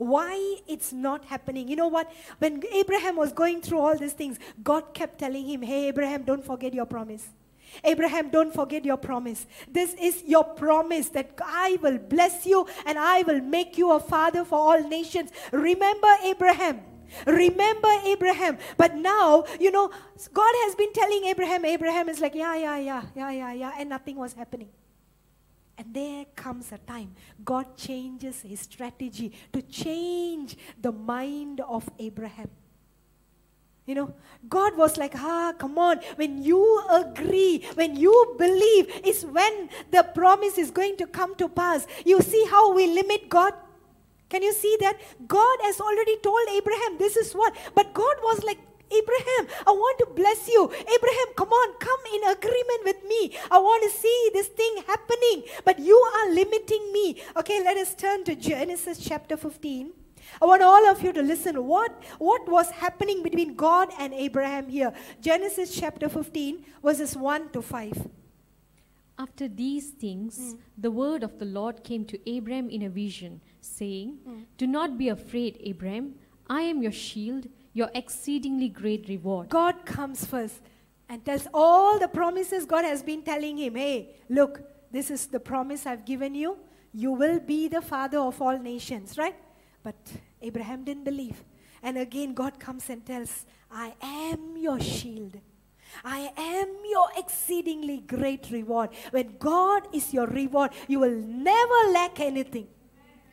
why 0.00 0.56
it's 0.66 0.94
not 0.94 1.26
happening. 1.26 1.68
You 1.68 1.76
know 1.76 1.88
what? 1.88 2.10
When 2.38 2.62
Abraham 2.72 3.16
was 3.16 3.32
going 3.32 3.60
through 3.60 3.80
all 3.80 3.96
these 3.98 4.14
things, 4.14 4.38
God 4.62 4.94
kept 4.94 5.18
telling 5.18 5.46
him, 5.46 5.60
Hey, 5.60 5.88
Abraham, 5.88 6.22
don't 6.22 6.44
forget 6.44 6.72
your 6.72 6.86
promise. 6.86 7.28
Abraham, 7.84 8.30
don't 8.30 8.52
forget 8.52 8.84
your 8.84 8.96
promise. 8.96 9.46
This 9.70 9.94
is 10.00 10.24
your 10.26 10.42
promise 10.42 11.10
that 11.10 11.38
I 11.44 11.78
will 11.82 11.98
bless 11.98 12.46
you 12.46 12.66
and 12.86 12.98
I 12.98 13.22
will 13.22 13.40
make 13.40 13.76
you 13.76 13.92
a 13.92 14.00
father 14.00 14.44
for 14.44 14.58
all 14.58 14.82
nations. 14.88 15.30
Remember 15.52 16.08
Abraham. 16.24 16.80
Remember 17.26 17.88
Abraham. 18.06 18.56
But 18.78 18.96
now, 18.96 19.44
you 19.60 19.70
know, 19.70 19.90
God 20.32 20.54
has 20.64 20.74
been 20.74 20.92
telling 20.94 21.24
Abraham, 21.26 21.64
Abraham 21.64 22.08
is 22.08 22.20
like, 22.20 22.34
yeah, 22.34 22.56
yeah, 22.56 22.78
yeah, 22.78 23.02
yeah, 23.14 23.30
yeah, 23.30 23.52
yeah, 23.52 23.72
and 23.78 23.90
nothing 23.90 24.16
was 24.16 24.32
happening. 24.32 24.70
And 25.80 25.94
there 25.94 26.26
comes 26.36 26.72
a 26.72 26.78
time 26.78 27.16
God 27.42 27.74
changes 27.74 28.42
his 28.42 28.60
strategy 28.60 29.32
to 29.50 29.62
change 29.62 30.58
the 30.78 30.92
mind 30.92 31.62
of 31.62 31.88
Abraham. 31.98 32.50
You 33.86 33.94
know, 33.94 34.14
God 34.46 34.76
was 34.76 34.98
like, 34.98 35.14
ah, 35.16 35.54
come 35.56 35.78
on. 35.78 36.00
When 36.16 36.42
you 36.42 36.82
agree, 36.90 37.64
when 37.76 37.96
you 37.96 38.34
believe, 38.36 38.92
is 39.06 39.24
when 39.24 39.70
the 39.90 40.02
promise 40.02 40.58
is 40.58 40.70
going 40.70 40.98
to 40.98 41.06
come 41.06 41.34
to 41.36 41.48
pass. 41.48 41.86
You 42.04 42.20
see 42.20 42.44
how 42.50 42.74
we 42.74 42.86
limit 42.86 43.30
God? 43.30 43.54
Can 44.28 44.42
you 44.42 44.52
see 44.52 44.76
that? 44.80 45.00
God 45.26 45.58
has 45.62 45.80
already 45.80 46.18
told 46.18 46.46
Abraham, 46.50 46.98
this 46.98 47.16
is 47.16 47.32
what. 47.32 47.56
But 47.74 47.94
God 47.94 48.16
was 48.22 48.44
like, 48.44 48.58
Abraham, 48.90 49.46
I 49.66 49.70
want 49.70 49.98
to 50.00 50.06
bless 50.14 50.48
you. 50.48 50.64
Abraham, 50.64 51.28
come 51.36 51.50
on, 51.50 51.74
come 51.78 52.00
in 52.14 52.24
agreement 52.24 52.82
with 52.84 53.04
me. 53.04 53.36
I 53.50 53.58
want 53.58 53.84
to 53.84 53.98
see 53.98 54.30
this 54.32 54.48
thing 54.48 54.82
happening, 54.86 55.44
but 55.64 55.78
you 55.78 55.96
are 55.96 56.30
limiting 56.32 56.92
me. 56.92 57.22
Okay, 57.36 57.62
let 57.62 57.76
us 57.76 57.94
turn 57.94 58.24
to 58.24 58.34
Genesis 58.34 58.98
chapter 58.98 59.36
15. 59.36 59.92
I 60.40 60.44
want 60.44 60.62
all 60.62 60.86
of 60.86 61.02
you 61.02 61.12
to 61.12 61.22
listen. 61.22 61.64
What, 61.66 62.02
what 62.18 62.48
was 62.48 62.70
happening 62.70 63.22
between 63.22 63.54
God 63.54 63.88
and 63.98 64.12
Abraham 64.14 64.68
here? 64.68 64.92
Genesis 65.20 65.74
chapter 65.74 66.08
15, 66.08 66.64
verses 66.82 67.16
1 67.16 67.50
to 67.50 67.62
5. 67.62 68.08
After 69.18 69.48
these 69.48 69.90
things, 69.90 70.38
hmm. 70.38 70.60
the 70.78 70.90
word 70.90 71.22
of 71.22 71.38
the 71.38 71.44
Lord 71.44 71.84
came 71.84 72.04
to 72.06 72.30
Abraham 72.30 72.70
in 72.70 72.82
a 72.82 72.88
vision, 72.88 73.40
saying, 73.60 74.18
hmm. 74.24 74.40
Do 74.56 74.66
not 74.66 74.96
be 74.96 75.08
afraid, 75.08 75.58
Abraham. 75.60 76.14
I 76.48 76.62
am 76.62 76.82
your 76.82 76.92
shield 76.92 77.46
your 77.72 77.90
exceedingly 77.94 78.68
great 78.68 79.08
reward. 79.08 79.48
God 79.48 79.84
comes 79.84 80.24
first 80.24 80.60
and 81.08 81.24
tells 81.24 81.46
all 81.52 81.98
the 81.98 82.08
promises 82.08 82.64
God 82.64 82.84
has 82.84 83.02
been 83.02 83.22
telling 83.22 83.58
him. 83.58 83.74
Hey, 83.74 84.16
look, 84.28 84.62
this 84.90 85.10
is 85.10 85.26
the 85.26 85.40
promise 85.40 85.86
I've 85.86 86.04
given 86.04 86.34
you. 86.34 86.58
You 86.92 87.12
will 87.12 87.38
be 87.38 87.68
the 87.68 87.80
father 87.80 88.18
of 88.18 88.40
all 88.42 88.58
nations, 88.58 89.16
right? 89.16 89.36
But 89.82 89.96
Abraham 90.42 90.84
didn't 90.84 91.04
believe. 91.04 91.44
And 91.82 91.96
again, 91.96 92.34
God 92.34 92.58
comes 92.58 92.90
and 92.90 93.04
tells, 93.06 93.46
I 93.70 93.94
am 94.02 94.56
your 94.56 94.80
shield. 94.80 95.36
I 96.04 96.30
am 96.36 96.68
your 96.88 97.08
exceedingly 97.16 97.98
great 97.98 98.50
reward. 98.50 98.90
When 99.10 99.36
God 99.38 99.88
is 99.94 100.12
your 100.12 100.26
reward, 100.26 100.72
you 100.88 101.00
will 101.00 101.16
never 101.16 101.92
lack 101.92 102.20
anything. 102.20 102.68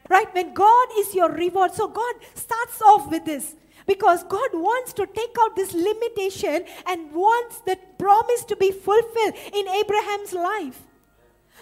Right? 0.09 0.33
When 0.33 0.53
God 0.53 0.87
is 0.97 1.13
your 1.13 1.31
reward. 1.31 1.73
So 1.73 1.87
God 1.87 2.15
starts 2.33 2.81
off 2.81 3.11
with 3.11 3.25
this. 3.25 3.55
Because 3.87 4.23
God 4.23 4.49
wants 4.53 4.93
to 4.93 5.07
take 5.07 5.35
out 5.39 5.55
this 5.55 5.73
limitation 5.73 6.65
and 6.85 7.11
wants 7.13 7.61
that 7.61 7.97
promise 7.97 8.43
to 8.45 8.55
be 8.55 8.71
fulfilled 8.71 9.33
in 9.53 9.67
Abraham's 9.67 10.33
life. 10.33 10.81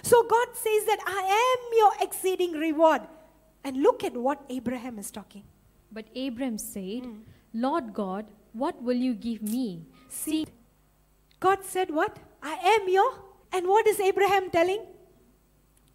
So 0.02 0.24
God 0.24 0.48
says 0.54 0.86
that 0.86 1.00
I 1.06 1.22
am 1.46 1.78
your 1.78 2.08
exceeding 2.08 2.54
reward. 2.54 3.04
And 3.64 3.82
look 3.82 4.04
at 4.04 4.14
what 4.14 4.44
Abraham 4.50 5.00
is 5.00 5.10
talking. 5.10 5.44
But 5.92 6.06
Abraham 6.14 6.58
said, 6.58 7.06
hmm. 7.06 7.20
Lord 7.54 7.94
God, 7.94 8.26
what 8.54 8.82
will 8.82 8.98
you 8.98 9.14
give 9.14 9.42
me? 9.42 9.86
See, 10.10 10.46
God 11.40 11.64
said, 11.64 11.90
What? 11.92 12.18
I 12.42 12.54
am 12.54 12.90
your. 12.90 13.12
And 13.52 13.68
what 13.68 13.88
is 13.88 14.00
Abraham 14.00 14.50
telling? 14.50 14.82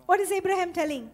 What 0.06 0.20
is 0.20 0.32
Abraham 0.32 0.72
telling? 0.72 1.10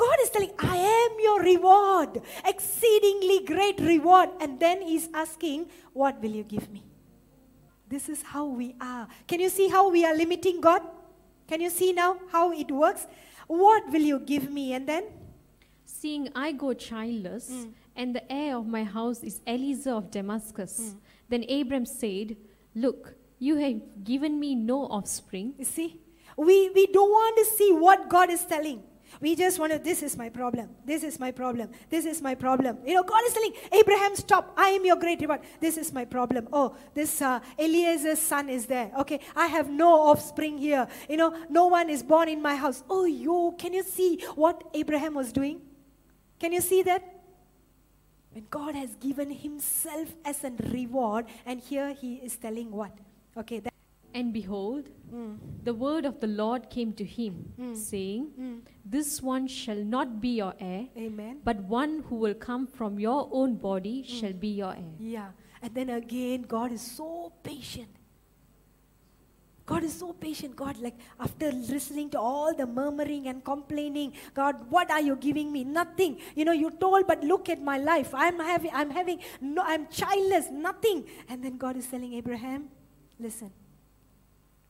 God 0.00 0.16
is 0.22 0.30
telling, 0.30 0.52
I 0.58 0.76
am 0.76 1.10
your 1.22 1.40
reward, 1.42 2.22
exceedingly 2.46 3.44
great 3.44 3.78
reward. 3.80 4.30
And 4.40 4.58
then 4.58 4.80
He's 4.80 5.08
asking, 5.12 5.66
What 5.92 6.22
will 6.22 6.30
you 6.30 6.42
give 6.42 6.70
me? 6.70 6.84
This 7.86 8.08
is 8.08 8.22
how 8.22 8.46
we 8.46 8.74
are. 8.80 9.08
Can 9.26 9.40
you 9.40 9.50
see 9.50 9.68
how 9.68 9.90
we 9.90 10.04
are 10.06 10.14
limiting 10.14 10.60
God? 10.60 10.82
Can 11.48 11.60
you 11.60 11.68
see 11.68 11.92
now 11.92 12.16
how 12.32 12.52
it 12.52 12.70
works? 12.70 13.06
What 13.46 13.90
will 13.90 14.06
you 14.12 14.20
give 14.20 14.50
me? 14.50 14.72
And 14.72 14.88
then? 14.88 15.04
Seeing 15.84 16.28
I 16.34 16.52
go 16.52 16.72
childless, 16.72 17.48
hmm. 17.48 17.70
and 17.94 18.14
the 18.14 18.32
heir 18.32 18.56
of 18.56 18.66
my 18.66 18.84
house 18.84 19.22
is 19.22 19.40
Eliezer 19.46 19.92
of 19.92 20.10
Damascus. 20.10 20.78
Hmm. 20.78 20.98
Then 21.28 21.44
Abram 21.50 21.84
said, 21.84 22.36
Look, 22.74 23.16
you 23.38 23.56
have 23.56 24.04
given 24.04 24.40
me 24.40 24.54
no 24.54 24.86
offspring. 24.86 25.54
You 25.58 25.66
see? 25.66 26.00
We, 26.36 26.70
we 26.70 26.86
don't 26.86 27.10
want 27.10 27.36
to 27.38 27.44
see 27.44 27.72
what 27.72 28.08
God 28.08 28.30
is 28.30 28.46
telling. 28.46 28.82
We 29.20 29.34
just 29.34 29.58
want 29.58 29.72
to, 29.72 29.78
this 29.78 30.02
is 30.02 30.16
my 30.16 30.28
problem. 30.28 30.70
This 30.84 31.02
is 31.02 31.18
my 31.18 31.30
problem. 31.30 31.70
This 31.88 32.04
is 32.04 32.22
my 32.22 32.34
problem. 32.34 32.78
You 32.86 32.94
know, 32.94 33.02
God 33.02 33.22
is 33.26 33.32
telling 33.32 33.52
Abraham, 33.72 34.14
stop. 34.14 34.52
I 34.56 34.68
am 34.70 34.84
your 34.84 34.96
great 34.96 35.20
reward. 35.20 35.40
This 35.60 35.76
is 35.76 35.92
my 35.92 36.04
problem. 36.04 36.48
Oh, 36.52 36.76
this 36.94 37.20
uh, 37.20 37.40
Eliezer's 37.58 38.20
son 38.20 38.48
is 38.48 38.66
there. 38.66 38.90
Okay, 39.00 39.20
I 39.34 39.46
have 39.46 39.68
no 39.68 40.00
offspring 40.00 40.58
here. 40.58 40.86
You 41.08 41.16
know, 41.16 41.36
no 41.48 41.66
one 41.66 41.90
is 41.90 42.02
born 42.02 42.28
in 42.28 42.40
my 42.40 42.56
house. 42.56 42.84
Oh, 42.88 43.04
yo, 43.04 43.52
can 43.52 43.72
you 43.72 43.82
see 43.82 44.22
what 44.34 44.62
Abraham 44.74 45.14
was 45.14 45.32
doing? 45.32 45.60
Can 46.38 46.52
you 46.52 46.60
see 46.60 46.82
that? 46.82 47.02
When 48.32 48.46
God 48.48 48.76
has 48.76 48.94
given 48.96 49.30
himself 49.30 50.08
as 50.24 50.44
a 50.44 50.52
reward, 50.70 51.26
and 51.44 51.60
here 51.60 51.94
he 51.94 52.14
is 52.16 52.36
telling 52.36 52.70
what? 52.70 52.92
Okay, 53.36 53.58
that, 53.58 53.69
And 54.12 54.32
behold, 54.32 54.88
hmm. 55.10 55.34
the 55.62 55.72
word 55.72 56.04
of 56.04 56.20
the 56.20 56.26
Lord 56.26 56.68
came 56.70 56.92
to 56.94 57.04
him, 57.04 57.52
hmm. 57.56 57.74
saying, 57.74 58.24
hmm. 58.36 58.58
This 58.84 59.22
one 59.22 59.46
shall 59.46 59.76
not 59.76 60.20
be 60.20 60.30
your 60.30 60.54
heir, 60.58 60.88
amen. 60.96 61.40
but 61.44 61.58
one 61.58 62.04
who 62.08 62.16
will 62.16 62.34
come 62.34 62.66
from 62.66 62.98
your 62.98 63.28
own 63.30 63.54
body 63.56 64.02
shall 64.02 64.32
be 64.32 64.48
your 64.48 64.72
heir. 64.72 64.96
Yeah. 64.98 65.28
And 65.62 65.74
then 65.74 65.90
again, 65.90 66.42
God 66.42 66.72
is 66.72 66.80
so 66.80 67.32
patient. 67.44 67.88
God 69.66 69.84
is 69.84 69.94
so 69.94 70.12
patient. 70.12 70.56
God, 70.56 70.78
like 70.78 70.96
after 71.20 71.52
listening 71.52 72.10
to 72.10 72.18
all 72.18 72.52
the 72.52 72.66
murmuring 72.66 73.28
and 73.28 73.44
complaining, 73.44 74.14
God, 74.34 74.56
what 74.68 74.90
are 74.90 75.00
you 75.00 75.14
giving 75.14 75.52
me? 75.52 75.62
Nothing. 75.62 76.18
You 76.34 76.44
know, 76.44 76.52
you 76.52 76.72
told, 76.72 77.06
but 77.06 77.22
look 77.22 77.48
at 77.48 77.62
my 77.62 77.78
life. 77.78 78.12
I'm 78.12 78.40
having, 78.40 78.72
I'm 78.74 78.90
having, 78.90 79.20
no, 79.40 79.62
I'm 79.64 79.86
childless, 79.86 80.50
nothing. 80.50 81.04
And 81.28 81.44
then 81.44 81.56
God 81.56 81.76
is 81.76 81.86
telling 81.86 82.14
Abraham, 82.14 82.68
listen, 83.20 83.52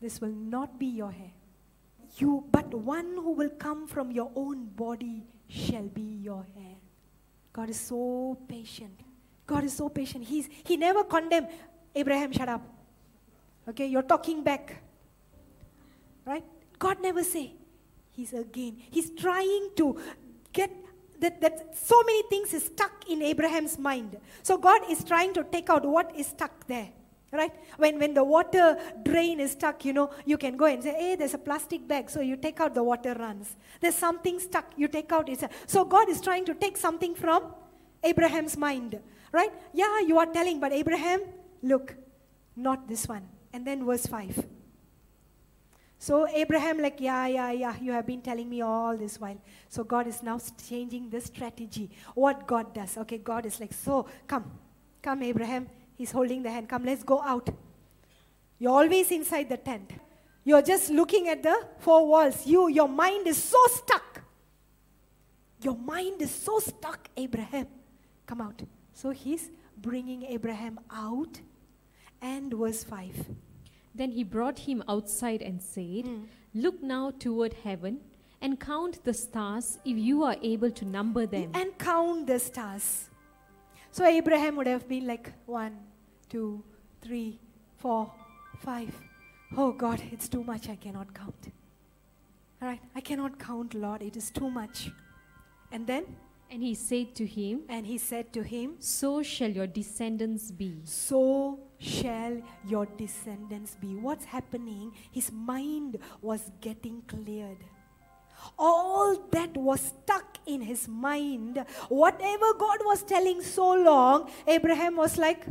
this 0.00 0.20
will 0.20 0.32
not 0.32 0.78
be 0.78 0.86
your 0.86 1.10
hair. 1.10 1.32
You, 2.16 2.44
but 2.50 2.72
one 2.74 3.14
who 3.14 3.32
will 3.32 3.50
come 3.50 3.86
from 3.86 4.10
your 4.10 4.30
own 4.34 4.66
body 4.66 5.24
shall 5.48 5.88
be 5.88 6.20
your 6.22 6.46
hair. 6.56 6.76
God 7.52 7.70
is 7.70 7.78
so 7.78 8.38
patient. 8.48 8.98
God 9.46 9.64
is 9.64 9.74
so 9.74 9.88
patient. 9.88 10.24
He's, 10.24 10.48
he 10.64 10.76
never 10.76 11.04
condemned 11.04 11.48
Abraham, 11.94 12.32
shut 12.32 12.48
up. 12.48 12.62
Okay, 13.68 13.86
you're 13.86 14.02
talking 14.02 14.42
back. 14.42 14.82
Right? 16.24 16.44
God 16.78 17.00
never 17.00 17.22
say. 17.22 17.54
He's 18.12 18.32
again. 18.32 18.76
He's 18.90 19.10
trying 19.10 19.70
to 19.76 19.98
get 20.52 20.70
that, 21.20 21.40
that 21.40 21.76
so 21.76 22.02
many 22.02 22.22
things 22.24 22.54
is 22.54 22.64
stuck 22.64 23.08
in 23.08 23.22
Abraham's 23.22 23.78
mind. 23.78 24.16
So 24.42 24.56
God 24.56 24.82
is 24.88 25.04
trying 25.04 25.34
to 25.34 25.44
take 25.44 25.68
out 25.68 25.84
what 25.84 26.14
is 26.16 26.28
stuck 26.28 26.66
there. 26.66 26.88
Right? 27.32 27.52
When, 27.76 27.98
when 27.98 28.14
the 28.14 28.24
water 28.24 28.76
drain 29.04 29.38
is 29.38 29.52
stuck, 29.52 29.84
you 29.84 29.92
know, 29.92 30.10
you 30.24 30.36
can 30.36 30.56
go 30.56 30.64
and 30.64 30.82
say, 30.82 30.94
hey, 30.94 31.16
there's 31.16 31.34
a 31.34 31.38
plastic 31.38 31.86
bag. 31.86 32.10
So 32.10 32.20
you 32.20 32.36
take 32.36 32.58
out, 32.60 32.74
the 32.74 32.82
water 32.82 33.14
runs. 33.14 33.54
There's 33.80 33.94
something 33.94 34.40
stuck, 34.40 34.72
you 34.76 34.88
take 34.88 35.12
out. 35.12 35.28
It's 35.28 35.44
a, 35.44 35.50
so 35.66 35.84
God 35.84 36.08
is 36.08 36.20
trying 36.20 36.44
to 36.46 36.54
take 36.54 36.76
something 36.76 37.14
from 37.14 37.54
Abraham's 38.02 38.56
mind. 38.56 38.98
Right? 39.32 39.52
Yeah, 39.72 40.00
you 40.00 40.18
are 40.18 40.26
telling, 40.26 40.58
but 40.58 40.72
Abraham, 40.72 41.20
look, 41.62 41.94
not 42.56 42.88
this 42.88 43.06
one. 43.06 43.28
And 43.52 43.64
then 43.64 43.86
verse 43.86 44.06
5. 44.06 44.44
So 46.02 46.26
Abraham, 46.28 46.78
like, 46.78 46.98
yeah, 46.98 47.26
yeah, 47.26 47.52
yeah, 47.52 47.74
you 47.78 47.92
have 47.92 48.06
been 48.06 48.22
telling 48.22 48.48
me 48.48 48.62
all 48.62 48.96
this 48.96 49.20
while. 49.20 49.36
So 49.68 49.84
God 49.84 50.06
is 50.06 50.22
now 50.22 50.40
changing 50.66 51.10
the 51.10 51.20
strategy. 51.20 51.90
What 52.14 52.46
God 52.46 52.72
does. 52.72 52.96
Okay, 52.96 53.18
God 53.18 53.44
is 53.44 53.60
like, 53.60 53.74
so 53.74 54.06
come, 54.26 54.50
come, 55.02 55.22
Abraham. 55.22 55.68
He's 56.00 56.12
holding 56.12 56.42
the 56.42 56.50
hand. 56.50 56.66
Come, 56.66 56.84
let's 56.86 57.02
go 57.02 57.20
out. 57.20 57.50
You're 58.58 58.72
always 58.72 59.10
inside 59.10 59.50
the 59.50 59.58
tent. 59.58 59.90
You're 60.44 60.62
just 60.62 60.88
looking 60.88 61.28
at 61.28 61.42
the 61.42 61.54
four 61.78 62.08
walls. 62.08 62.46
You, 62.46 62.68
your 62.68 62.88
mind 62.88 63.26
is 63.26 63.36
so 63.36 63.58
stuck. 63.66 64.22
Your 65.60 65.76
mind 65.76 66.22
is 66.22 66.30
so 66.30 66.58
stuck, 66.58 67.06
Abraham. 67.18 67.66
Come 68.24 68.40
out. 68.40 68.62
So 68.94 69.10
he's 69.10 69.50
bringing 69.76 70.22
Abraham 70.22 70.80
out. 70.90 71.38
And 72.22 72.54
verse 72.54 72.82
5. 72.82 73.26
Then 73.94 74.10
he 74.10 74.24
brought 74.24 74.60
him 74.60 74.82
outside 74.88 75.42
and 75.42 75.60
said, 75.60 76.06
hmm. 76.06 76.22
Look 76.54 76.82
now 76.82 77.10
toward 77.10 77.52
heaven 77.62 78.00
and 78.40 78.58
count 78.58 79.04
the 79.04 79.12
stars 79.12 79.78
if 79.84 79.98
you 79.98 80.22
are 80.24 80.36
able 80.40 80.70
to 80.70 80.86
number 80.86 81.26
them. 81.26 81.50
and 81.52 81.76
count 81.76 82.26
the 82.26 82.38
stars. 82.38 83.10
So 83.90 84.06
Abraham 84.06 84.56
would 84.56 84.66
have 84.66 84.88
been 84.88 85.06
like 85.06 85.30
one, 85.44 85.76
two, 86.30 86.62
three, 87.02 87.38
four, 87.76 88.10
five. 88.60 88.94
Oh 89.56 89.72
God, 89.72 90.00
it's 90.12 90.28
too 90.28 90.44
much. 90.44 90.68
I 90.68 90.76
cannot 90.76 91.12
count. 91.12 91.52
All 92.62 92.68
right, 92.68 92.80
I 92.94 93.00
cannot 93.00 93.38
count, 93.38 93.74
Lord. 93.74 94.02
It 94.02 94.16
is 94.16 94.30
too 94.30 94.50
much. 94.50 94.90
And 95.72 95.86
then, 95.86 96.04
And 96.52 96.64
he 96.64 96.74
said 96.74 97.14
to 97.14 97.24
him, 97.24 97.60
and 97.68 97.86
he 97.86 97.96
said 97.96 98.32
to 98.32 98.42
him, 98.42 98.74
So 98.80 99.22
shall 99.22 99.50
your 99.50 99.68
descendants 99.68 100.50
be. 100.50 100.80
So 100.84 101.60
shall 101.78 102.42
your 102.66 102.86
descendants 102.86 103.76
be. 103.80 103.94
What's 103.94 104.24
happening? 104.24 104.92
His 105.12 105.30
mind 105.30 105.98
was 106.20 106.50
getting 106.60 107.02
cleared. 107.02 107.62
All 108.58 109.16
that 109.30 109.56
was 109.56 109.80
stuck 109.80 110.38
in 110.44 110.60
his 110.62 110.88
mind, 110.88 111.64
whatever 111.88 112.52
God 112.58 112.78
was 112.84 113.04
telling 113.04 113.42
so 113.42 113.74
long, 113.74 114.28
Abraham 114.48 114.96
was 114.96 115.18
like, 115.18 115.46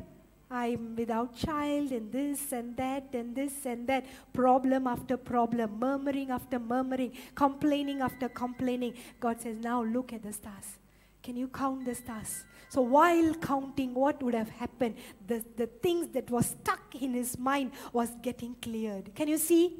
I'm 0.51 0.95
without 0.95 1.35
child, 1.37 1.91
and 1.91 2.11
this 2.11 2.51
and 2.51 2.75
that, 2.77 3.09
and 3.13 3.35
this 3.35 3.65
and 3.65 3.87
that, 3.87 4.05
problem 4.33 4.87
after 4.87 5.15
problem, 5.15 5.77
murmuring 5.79 6.31
after 6.31 6.57
murmuring, 6.57 7.13
complaining 7.35 8.01
after 8.01 8.29
complaining. 8.29 8.95
God 9.19 9.39
says, 9.39 9.57
Now 9.57 9.83
look 9.83 10.11
at 10.11 10.23
the 10.23 10.33
stars. 10.33 10.79
Can 11.21 11.35
you 11.35 11.47
count 11.49 11.85
the 11.85 11.93
stars? 11.93 12.45
So 12.69 12.81
while 12.81 13.35
counting, 13.35 13.93
what 13.93 14.23
would 14.23 14.33
have 14.33 14.49
happened? 14.49 14.95
The, 15.27 15.43
the 15.55 15.67
things 15.67 16.07
that 16.09 16.29
was 16.31 16.47
stuck 16.47 16.95
in 16.99 17.13
his 17.13 17.37
mind 17.37 17.71
was 17.93 18.09
getting 18.21 18.55
cleared. 18.61 19.13
Can 19.15 19.27
you 19.27 19.37
see? 19.37 19.75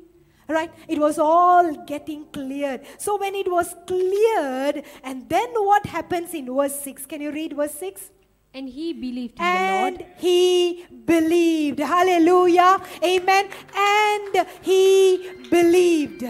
Right? 0.47 0.71
It 0.87 0.99
was 0.99 1.19
all 1.19 1.85
getting 1.85 2.25
cleared. 2.25 2.81
So 2.97 3.17
when 3.17 3.35
it 3.35 3.49
was 3.49 3.75
cleared, 3.87 4.83
and 5.03 5.29
then 5.29 5.49
what 5.53 5.85
happens 5.85 6.33
in 6.33 6.53
verse 6.53 6.79
6? 6.81 7.05
Can 7.05 7.21
you 7.21 7.31
read 7.31 7.55
verse 7.55 7.73
6? 7.73 8.09
And 8.53 8.67
he 8.67 8.93
believed 8.93 9.39
in 9.39 9.45
the 9.45 9.45
And 9.45 9.97
Lord, 9.97 10.05
he 10.17 10.85
believed. 11.05 11.79
Hallelujah. 11.79 12.81
Amen. 13.03 13.49
And 13.75 14.47
he 14.61 15.29
believed. 15.49 16.23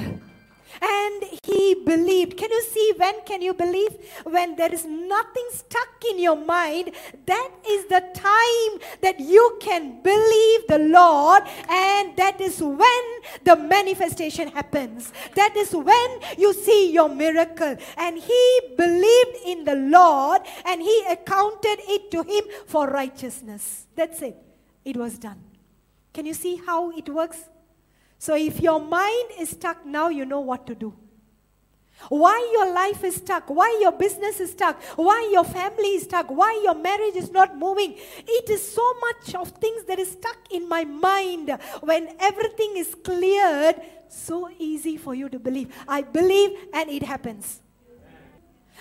And 0.81 1.23
he 1.43 1.75
believed. 1.75 2.37
Can 2.37 2.51
you 2.51 2.63
see 2.63 2.93
when 2.97 3.21
can 3.25 3.41
you 3.41 3.53
believe? 3.53 3.95
When 4.23 4.55
there 4.55 4.73
is 4.73 4.85
nothing 4.85 5.47
stuck 5.51 6.03
in 6.09 6.19
your 6.19 6.35
mind, 6.35 6.91
that 7.25 7.51
is 7.67 7.85
the 7.85 8.01
time 8.13 8.81
that 9.01 9.19
you 9.19 9.57
can 9.59 10.01
believe 10.01 10.67
the 10.67 10.79
Lord, 10.79 11.43
and 11.69 12.15
that 12.17 12.39
is 12.39 12.61
when 12.61 13.03
the 13.43 13.55
manifestation 13.55 14.49
happens. 14.49 15.11
That 15.35 15.55
is 15.55 15.75
when 15.75 16.19
you 16.37 16.53
see 16.53 16.91
your 16.91 17.09
miracle. 17.09 17.75
And 17.97 18.17
he 18.17 18.59
believed 18.77 19.37
in 19.45 19.65
the 19.65 19.75
Lord, 19.75 20.41
and 20.65 20.81
he 20.81 21.03
accounted 21.09 21.79
it 21.87 22.11
to 22.11 22.23
him 22.23 22.45
for 22.67 22.87
righteousness. 22.87 23.87
That's 23.95 24.21
it. 24.21 24.37
It 24.85 24.97
was 24.97 25.17
done. 25.17 25.41
Can 26.13 26.25
you 26.25 26.33
see 26.33 26.61
how 26.65 26.91
it 26.91 27.09
works? 27.09 27.43
So 28.19 28.35
if 28.35 28.59
your 28.59 28.81
mind 28.81 29.29
is 29.39 29.51
stuck, 29.51 29.85
now 29.85 30.09
you 30.09 30.25
know 30.25 30.41
what 30.41 30.67
to 30.67 30.75
do. 30.75 30.93
Why 32.09 32.49
your 32.53 32.73
life 32.73 33.03
is 33.03 33.15
stuck, 33.15 33.49
why 33.49 33.77
your 33.81 33.91
business 33.91 34.39
is 34.39 34.51
stuck, 34.51 34.81
why 34.95 35.29
your 35.33 35.43
family 35.43 35.95
is 35.95 36.03
stuck, 36.03 36.27
why 36.27 36.59
your 36.63 36.75
marriage 36.75 37.15
is 37.15 37.31
not 37.31 37.57
moving. 37.57 37.95
It 38.25 38.49
is 38.49 38.73
so 38.73 38.93
much 39.01 39.35
of 39.35 39.49
things 39.51 39.83
that 39.85 39.99
is 39.99 40.11
stuck 40.11 40.37
in 40.49 40.69
my 40.69 40.85
mind. 40.85 41.57
When 41.81 42.15
everything 42.19 42.77
is 42.77 42.95
cleared, 43.03 43.75
so 44.07 44.49
easy 44.57 44.97
for 44.97 45.13
you 45.13 45.29
to 45.29 45.39
believe. 45.39 45.73
I 45.87 46.01
believe 46.01 46.57
and 46.73 46.89
it 46.89 47.03
happens. 47.03 47.61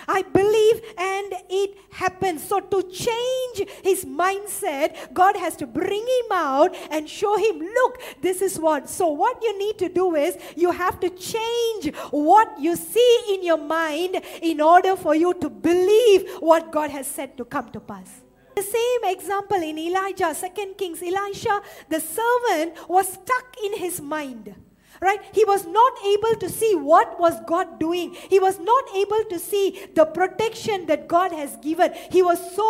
I 0.07 0.23
believe 0.23 0.83
and 0.97 1.35
it 1.49 1.79
happens. 1.91 2.47
So, 2.47 2.61
to 2.61 2.83
change 2.83 3.69
his 3.83 4.05
mindset, 4.05 5.13
God 5.13 5.37
has 5.37 5.57
to 5.57 5.67
bring 5.67 6.03
him 6.03 6.33
out 6.33 6.77
and 6.91 7.09
show 7.09 7.37
him, 7.37 7.61
look, 7.61 8.01
this 8.21 8.43
is 8.43 8.59
what. 8.59 8.89
So, 8.89 9.09
what 9.09 9.43
you 9.43 9.59
need 9.59 9.79
to 9.79 9.89
do 9.89 10.15
is 10.15 10.37
you 10.57 10.71
have 10.71 11.01
to 11.01 11.11
change 11.11 11.95
what 12.11 12.61
you 12.61 12.77
see 12.77 13.25
in 13.31 13.45
your 13.45 13.59
mind 13.59 14.21
in 14.43 14.61
order 14.61 14.97
for 14.97 15.15
you 15.15 15.35
to 15.35 15.51
believe 15.51 16.29
what 16.41 16.71
God 16.71 16.91
has 16.91 17.07
said 17.07 17.37
to 17.37 17.45
come 17.45 17.71
to 17.73 17.81
pass. 17.81 18.23
The 18.57 18.63
same 18.63 19.17
example 19.17 19.63
in 19.63 19.79
Elijah, 19.79 20.35
2 20.35 20.75
Kings, 20.75 21.01
Elisha, 21.01 21.63
the 21.89 22.01
servant 22.01 22.89
was 22.89 23.13
stuck 23.13 23.57
in 23.63 23.79
his 23.79 24.01
mind 24.01 24.55
right? 25.01 25.21
He 25.33 25.45
was 25.45 25.67
not 25.67 25.93
able 26.05 26.35
to 26.41 26.49
see 26.49 26.75
what 26.75 27.19
was 27.19 27.41
god 27.47 27.79
doing. 27.79 28.15
He 28.29 28.39
was 28.39 28.59
not 28.59 28.85
able 28.95 29.25
to 29.31 29.39
see 29.39 29.87
the 29.95 30.05
protection 30.05 30.87
that 30.87 31.09
god 31.09 31.33
has 31.33 31.57
given. 31.59 31.93
He 32.11 32.23
was 32.23 32.39
so 32.55 32.69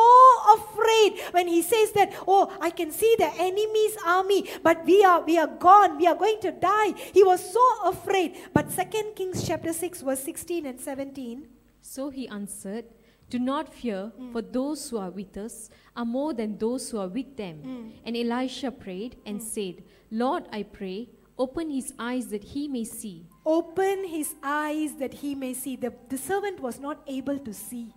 afraid 0.57 1.21
when 1.33 1.49
he 1.49 1.63
says 1.63 1.93
that 1.93 2.13
oh 2.27 2.53
i 2.61 2.71
can 2.71 2.91
see 2.91 3.15
the 3.19 3.31
enemy's 3.39 3.97
army 4.05 4.49
but 4.63 4.85
we 4.85 5.05
are 5.05 5.21
we 5.23 5.39
are 5.39 5.47
gone. 5.47 5.99
We 5.99 6.07
are 6.07 6.15
going 6.15 6.41
to 6.43 6.53
die. 6.53 6.93
He 7.13 7.23
was 7.23 7.53
so 7.53 7.65
afraid. 7.85 8.37
But 8.53 8.71
second 8.71 9.15
kings 9.17 9.47
chapter 9.47 9.73
6 9.73 10.03
verse 10.03 10.23
16 10.23 10.67
and 10.67 10.81
17 10.81 11.49
So 11.83 12.11
he 12.11 12.29
answered, 12.29 12.85
Do 13.31 13.39
not 13.39 13.73
fear, 13.73 14.13
hmm. 14.17 14.33
for 14.33 14.43
those 14.43 14.89
who 14.91 14.99
are 14.99 15.11
with 15.11 15.37
us 15.37 15.71
are 15.97 16.05
more 16.05 16.33
than 16.35 16.59
those 16.59 16.91
who 16.91 16.99
are 16.99 17.09
with 17.09 17.37
them. 17.37 17.57
Hmm. 17.59 17.89
And 18.05 18.17
Elisha 18.17 18.71
prayed 18.71 19.17
and 19.25 19.41
hmm. 19.41 19.47
said, 19.47 19.85
Lord, 20.11 20.45
I 20.53 20.63
pray, 20.63 21.09
open 21.39 21.71
his 21.71 21.93
eyes 21.99 22.27
that 22.29 22.45
he 22.45 22.69
may 22.69 22.85
see. 22.85 23.27
open 23.47 24.05
his 24.05 24.35
eyes 24.43 24.97
that 24.97 25.15
he 25.15 25.35
may 25.35 25.55
see. 25.55 25.77
The, 25.77 25.93
the 26.09 26.19
servant 26.19 26.61
was 26.61 26.79
not 26.79 27.03
able 27.07 27.39
to 27.39 27.55
see. 27.55 27.95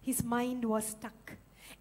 His 0.00 0.22
mind 0.22 0.64
was 0.64 0.86
stuck 0.86 1.32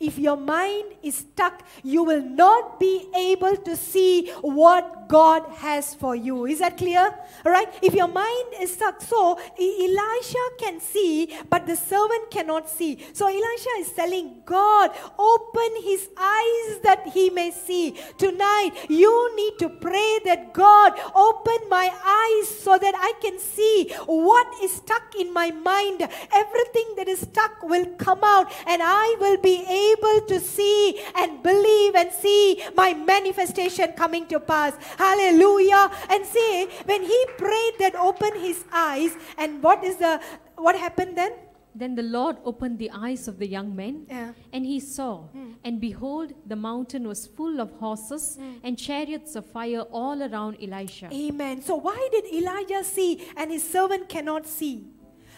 if 0.01 0.17
your 0.17 0.37
mind 0.37 0.93
is 1.03 1.15
stuck, 1.15 1.63
you 1.83 2.03
will 2.03 2.23
not 2.23 2.79
be 2.79 3.07
able 3.15 3.55
to 3.55 3.75
see 3.75 4.31
what 4.41 5.07
God 5.07 5.43
has 5.57 5.93
for 5.93 6.15
you. 6.15 6.45
Is 6.45 6.59
that 6.59 6.77
clear? 6.77 7.13
All 7.45 7.51
right? 7.51 7.67
If 7.81 7.93
your 7.93 8.07
mind 8.07 8.53
is 8.59 8.73
stuck, 8.73 9.01
so 9.01 9.39
Elisha 9.59 10.45
can 10.57 10.79
see, 10.79 11.37
but 11.49 11.65
the 11.65 11.75
servant 11.75 12.31
cannot 12.31 12.69
see. 12.69 13.05
So 13.13 13.27
Elisha 13.27 13.69
is 13.79 13.91
telling 13.91 14.41
God, 14.45 14.91
open 15.19 15.69
his 15.83 16.09
eyes 16.17 16.79
that 16.83 17.11
he 17.13 17.29
may 17.29 17.51
see. 17.51 17.97
Tonight, 18.17 18.71
you 18.89 19.35
need 19.35 19.59
to 19.59 19.69
pray 19.69 20.19
that 20.25 20.53
God, 20.53 20.93
open 21.13 21.69
my 21.69 21.89
eyes 21.89 22.47
so 22.49 22.77
that 22.77 22.95
I 22.95 23.13
can 23.21 23.37
see 23.39 23.93
what 24.05 24.47
is 24.63 24.71
stuck 24.71 25.15
in 25.19 25.33
my 25.33 25.51
mind. 25.51 26.07
Everything 26.33 26.95
that 26.97 27.07
is 27.07 27.21
stuck 27.21 27.61
will 27.63 27.85
come 27.97 28.23
out, 28.23 28.51
and 28.65 28.81
I 28.83 29.15
will 29.19 29.37
be 29.37 29.65
able 29.67 29.90
to 29.95 30.39
see 30.39 30.99
and 31.15 31.43
believe 31.43 31.95
and 31.95 32.12
see 32.12 32.63
my 32.75 32.93
manifestation 32.93 33.93
coming 33.93 34.25
to 34.27 34.39
pass. 34.39 34.73
Hallelujah. 34.97 35.91
And 36.10 36.25
see, 36.25 36.67
when 36.86 37.04
he 37.04 37.25
prayed 37.38 37.73
that 37.80 37.95
open 37.95 38.39
his 38.39 38.63
eyes, 38.71 39.15
and 39.38 39.62
what 39.62 39.84
is 39.84 39.97
the 39.97 40.21
what 40.56 40.75
happened 40.75 41.17
then? 41.17 41.34
Then 41.73 41.95
the 41.95 42.04
Lord 42.04 42.36
opened 42.43 42.80
the 42.80 42.91
eyes 42.91 43.30
of 43.30 43.39
the 43.39 43.47
young 43.47 43.73
man, 43.73 44.06
Yeah. 44.10 44.34
and 44.51 44.65
he 44.65 44.82
saw, 44.82 45.30
hmm. 45.32 45.54
and 45.63 45.80
behold, 45.80 46.34
the 46.45 46.58
mountain 46.58 47.08
was 47.08 47.27
full 47.27 47.62
of 47.62 47.71
horses 47.80 48.36
hmm. 48.36 48.56
and 48.62 48.77
chariots 48.77 49.38
of 49.38 49.45
fire 49.45 49.82
all 49.89 50.21
around 50.21 50.58
Elisha. 50.62 51.08
Amen. 51.13 51.62
So 51.62 51.77
why 51.77 52.10
did 52.12 52.25
Elijah 52.25 52.84
see 52.84 53.25
and 53.38 53.51
his 53.51 53.63
servant 53.63 54.10
cannot 54.10 54.47
see? 54.47 54.84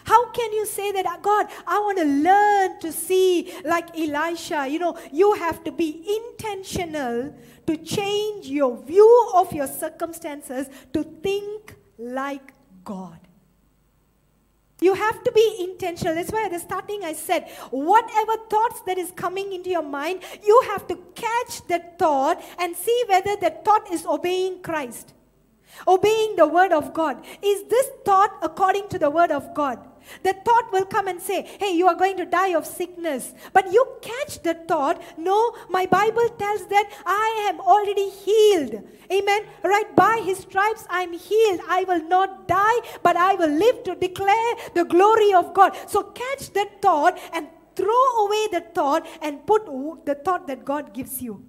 How 0.05 0.29
can 0.31 0.51
you 0.53 0.65
say 0.65 0.91
that, 0.91 1.05
"Ah, 1.05 1.17
God, 1.21 1.47
I 1.65 1.79
want 1.79 1.97
to 1.99 2.05
learn 2.05 2.79
to 2.79 2.91
see 2.91 3.53
like 3.63 3.97
Elisha? 3.97 4.67
You 4.67 4.79
know, 4.79 4.97
you 5.11 5.33
have 5.33 5.63
to 5.63 5.71
be 5.71 5.89
intentional 6.19 7.33
to 7.67 7.77
change 7.77 8.47
your 8.47 8.77
view 8.77 9.31
of 9.33 9.53
your 9.53 9.67
circumstances 9.67 10.67
to 10.93 11.03
think 11.03 11.75
like 11.97 12.53
God. 12.83 13.19
You 14.81 14.95
have 14.95 15.23
to 15.23 15.31
be 15.31 15.57
intentional. 15.61 16.13
That's 16.13 16.31
why 16.31 16.43
at 16.43 16.51
the 16.51 16.59
starting 16.59 17.05
I 17.05 17.13
said, 17.13 17.49
whatever 17.71 18.33
thoughts 18.49 18.81
that 18.81 18.97
is 18.97 19.11
coming 19.11 19.53
into 19.53 19.69
your 19.69 19.81
mind, 19.81 20.23
you 20.45 20.61
have 20.71 20.87
to 20.87 20.97
catch 21.15 21.65
that 21.67 21.97
thought 21.97 22.43
and 22.59 22.75
see 22.75 23.05
whether 23.07 23.37
that 23.37 23.63
thought 23.63 23.89
is 23.89 24.05
obeying 24.05 24.61
Christ, 24.61 25.13
obeying 25.87 26.35
the 26.35 26.47
word 26.47 26.73
of 26.73 26.93
God. 26.93 27.23
Is 27.41 27.63
this 27.69 27.87
thought 28.03 28.37
according 28.41 28.89
to 28.89 28.99
the 28.99 29.09
word 29.09 29.31
of 29.31 29.53
God? 29.53 29.79
The 30.23 30.33
thought 30.33 30.71
will 30.71 30.85
come 30.85 31.07
and 31.07 31.21
say, 31.21 31.43
Hey, 31.59 31.71
you 31.71 31.87
are 31.87 31.95
going 31.95 32.17
to 32.17 32.25
die 32.25 32.53
of 32.55 32.65
sickness. 32.65 33.33
But 33.53 33.71
you 33.71 33.85
catch 34.01 34.41
the 34.43 34.53
thought, 34.53 35.01
No, 35.17 35.55
my 35.69 35.85
Bible 35.85 36.29
tells 36.37 36.67
that 36.67 36.89
I 37.05 37.49
am 37.49 37.59
already 37.59 38.09
healed. 38.09 38.83
Amen. 39.11 39.43
Right? 39.63 39.95
By 39.95 40.21
his 40.23 40.39
stripes 40.39 40.85
I'm 40.89 41.13
healed. 41.13 41.61
I 41.67 41.83
will 41.87 42.03
not 42.07 42.47
die, 42.47 42.79
but 43.01 43.15
I 43.15 43.35
will 43.35 43.51
live 43.51 43.83
to 43.83 43.95
declare 43.95 44.55
the 44.73 44.85
glory 44.85 45.33
of 45.33 45.53
God. 45.53 45.75
So 45.87 46.03
catch 46.03 46.53
that 46.53 46.81
thought 46.81 47.19
and 47.33 47.47
throw 47.75 48.25
away 48.25 48.47
the 48.51 48.61
thought 48.73 49.07
and 49.21 49.45
put 49.45 49.65
the 50.05 50.15
thought 50.15 50.47
that 50.47 50.65
God 50.65 50.93
gives 50.93 51.21
you. 51.21 51.43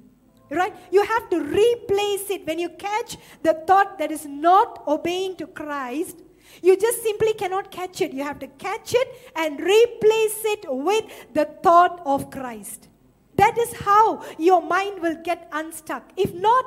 Right? 0.51 0.75
You 0.91 1.05
have 1.05 1.31
to 1.31 1.41
replace 1.41 2.31
it. 2.31 2.47
When 2.47 2.59
you 2.59 2.69
catch 2.69 3.17
the 3.43 3.55
thought 3.67 3.99
that 3.99 4.13
is 4.13 4.27
not 4.27 4.85
obeying 4.87 5.37
to 5.37 5.47
Christ, 5.47 6.19
you 6.63 6.77
just 6.77 7.03
simply 7.03 7.35
cannot 7.35 7.71
catch 7.71 8.01
it. 8.01 8.13
You 8.13 8.23
have 8.23 8.39
to 8.41 8.47
catch 8.47 8.95
it 8.95 9.09
and 9.37 9.61
replace 9.61 10.45
it 10.45 10.65
with 10.69 11.05
the 11.35 11.47
thought 11.63 12.01
of 12.05 12.31
Christ. 12.31 12.89
That 13.37 13.59
is 13.59 13.73
how 13.81 14.25
your 14.39 14.63
mind 14.63 15.01
will 15.01 15.17
get 15.23 15.49
unstuck. 15.53 16.11
If 16.17 16.33
not, 16.35 16.65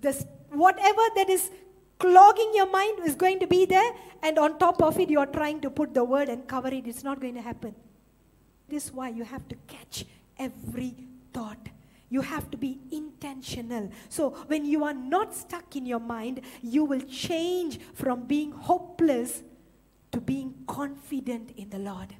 this, 0.00 0.26
whatever 0.50 1.02
that 1.16 1.30
is 1.30 1.50
clogging 1.98 2.52
your 2.54 2.70
mind 2.70 3.00
is 3.04 3.14
going 3.14 3.38
to 3.40 3.46
be 3.46 3.66
there, 3.66 3.92
and 4.22 4.38
on 4.38 4.58
top 4.58 4.82
of 4.82 4.98
it, 4.98 5.10
you 5.10 5.20
are 5.20 5.26
trying 5.26 5.60
to 5.60 5.70
put 5.70 5.94
the 5.94 6.02
word 6.02 6.28
and 6.28 6.46
cover 6.48 6.68
it. 6.68 6.86
It's 6.86 7.04
not 7.04 7.20
going 7.20 7.34
to 7.34 7.42
happen. 7.42 7.74
This 8.68 8.86
is 8.86 8.92
why 8.92 9.10
you 9.10 9.24
have 9.24 9.46
to 9.48 9.56
catch 9.66 10.04
every 10.38 10.94
thought. 11.32 11.68
You 12.10 12.22
have 12.22 12.50
to 12.50 12.58
be 12.58 12.80
intentional. 12.90 13.90
So, 14.08 14.30
when 14.48 14.64
you 14.66 14.84
are 14.84 14.92
not 14.92 15.34
stuck 15.34 15.76
in 15.76 15.86
your 15.86 16.00
mind, 16.00 16.40
you 16.60 16.84
will 16.84 17.00
change 17.02 17.78
from 17.94 18.26
being 18.26 18.50
hopeless 18.50 19.44
to 20.10 20.20
being 20.20 20.54
confident 20.66 21.52
in 21.56 21.70
the 21.70 21.78
Lord. 21.78 22.14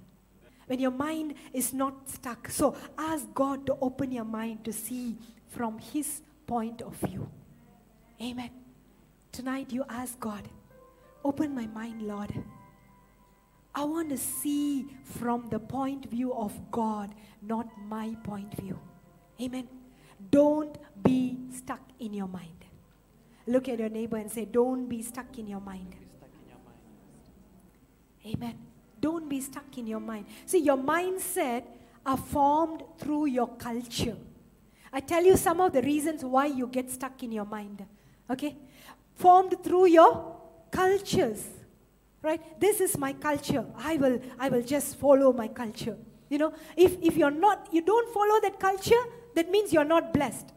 When 0.66 0.78
your 0.78 0.92
mind 0.92 1.34
is 1.52 1.74
not 1.74 2.08
stuck. 2.08 2.48
So, 2.48 2.76
ask 2.96 3.26
God 3.34 3.66
to 3.66 3.76
open 3.82 4.12
your 4.12 4.24
mind 4.24 4.64
to 4.64 4.72
see 4.72 5.18
from 5.48 5.80
His 5.80 6.22
point 6.46 6.82
of 6.82 6.94
view. 6.94 7.28
Amen. 8.22 8.50
Tonight, 9.32 9.72
you 9.72 9.84
ask 9.88 10.18
God, 10.20 10.48
open 11.24 11.52
my 11.52 11.66
mind, 11.66 12.02
Lord. 12.02 12.32
I 13.74 13.84
want 13.84 14.10
to 14.10 14.18
see 14.18 14.86
from 15.02 15.48
the 15.48 15.58
point 15.58 16.08
view 16.10 16.32
of 16.32 16.70
God, 16.70 17.12
not 17.42 17.66
my 17.88 18.14
point 18.22 18.54
view. 18.54 18.78
Amen. 19.40 19.79
Don't 20.30 20.78
be 21.02 21.38
stuck 21.52 21.80
in 21.98 22.14
your 22.14 22.28
mind. 22.28 22.64
Look 23.46 23.68
at 23.68 23.78
your 23.78 23.88
neighbor 23.88 24.16
and 24.16 24.30
say, 24.30 24.44
Don't 24.44 24.88
be 24.88 25.02
stuck 25.02 25.38
in 25.38 25.46
your 25.46 25.60
mind. 25.60 25.96
Amen. 28.26 28.58
Don't 29.00 29.28
be 29.28 29.40
stuck 29.40 29.78
in 29.78 29.86
your 29.86 30.00
mind. 30.00 30.26
See, 30.44 30.58
your 30.58 30.76
mindset 30.76 31.64
are 32.04 32.16
formed 32.16 32.82
through 32.98 33.26
your 33.26 33.48
culture. 33.48 34.16
I 34.92 35.00
tell 35.00 35.24
you 35.24 35.36
some 35.36 35.60
of 35.60 35.72
the 35.72 35.82
reasons 35.82 36.24
why 36.24 36.46
you 36.46 36.66
get 36.66 36.90
stuck 36.90 37.22
in 37.22 37.32
your 37.32 37.44
mind. 37.44 37.84
Okay? 38.28 38.56
Formed 39.14 39.56
through 39.62 39.86
your 39.86 40.36
cultures. 40.70 41.46
Right? 42.22 42.60
This 42.60 42.80
is 42.80 42.98
my 42.98 43.14
culture. 43.14 43.64
I 43.78 43.96
will 43.96 44.20
I 44.38 44.50
will 44.50 44.62
just 44.62 44.96
follow 44.96 45.32
my 45.32 45.48
culture. 45.48 45.96
You 46.28 46.38
know, 46.38 46.52
if 46.76 46.98
if 47.00 47.16
you're 47.16 47.30
not 47.30 47.68
you 47.72 47.80
don't 47.80 48.12
follow 48.12 48.40
that 48.42 48.60
culture, 48.60 49.02
that 49.34 49.50
means 49.50 49.72
you're 49.72 49.84
not 49.84 50.12
blessed. 50.12 50.52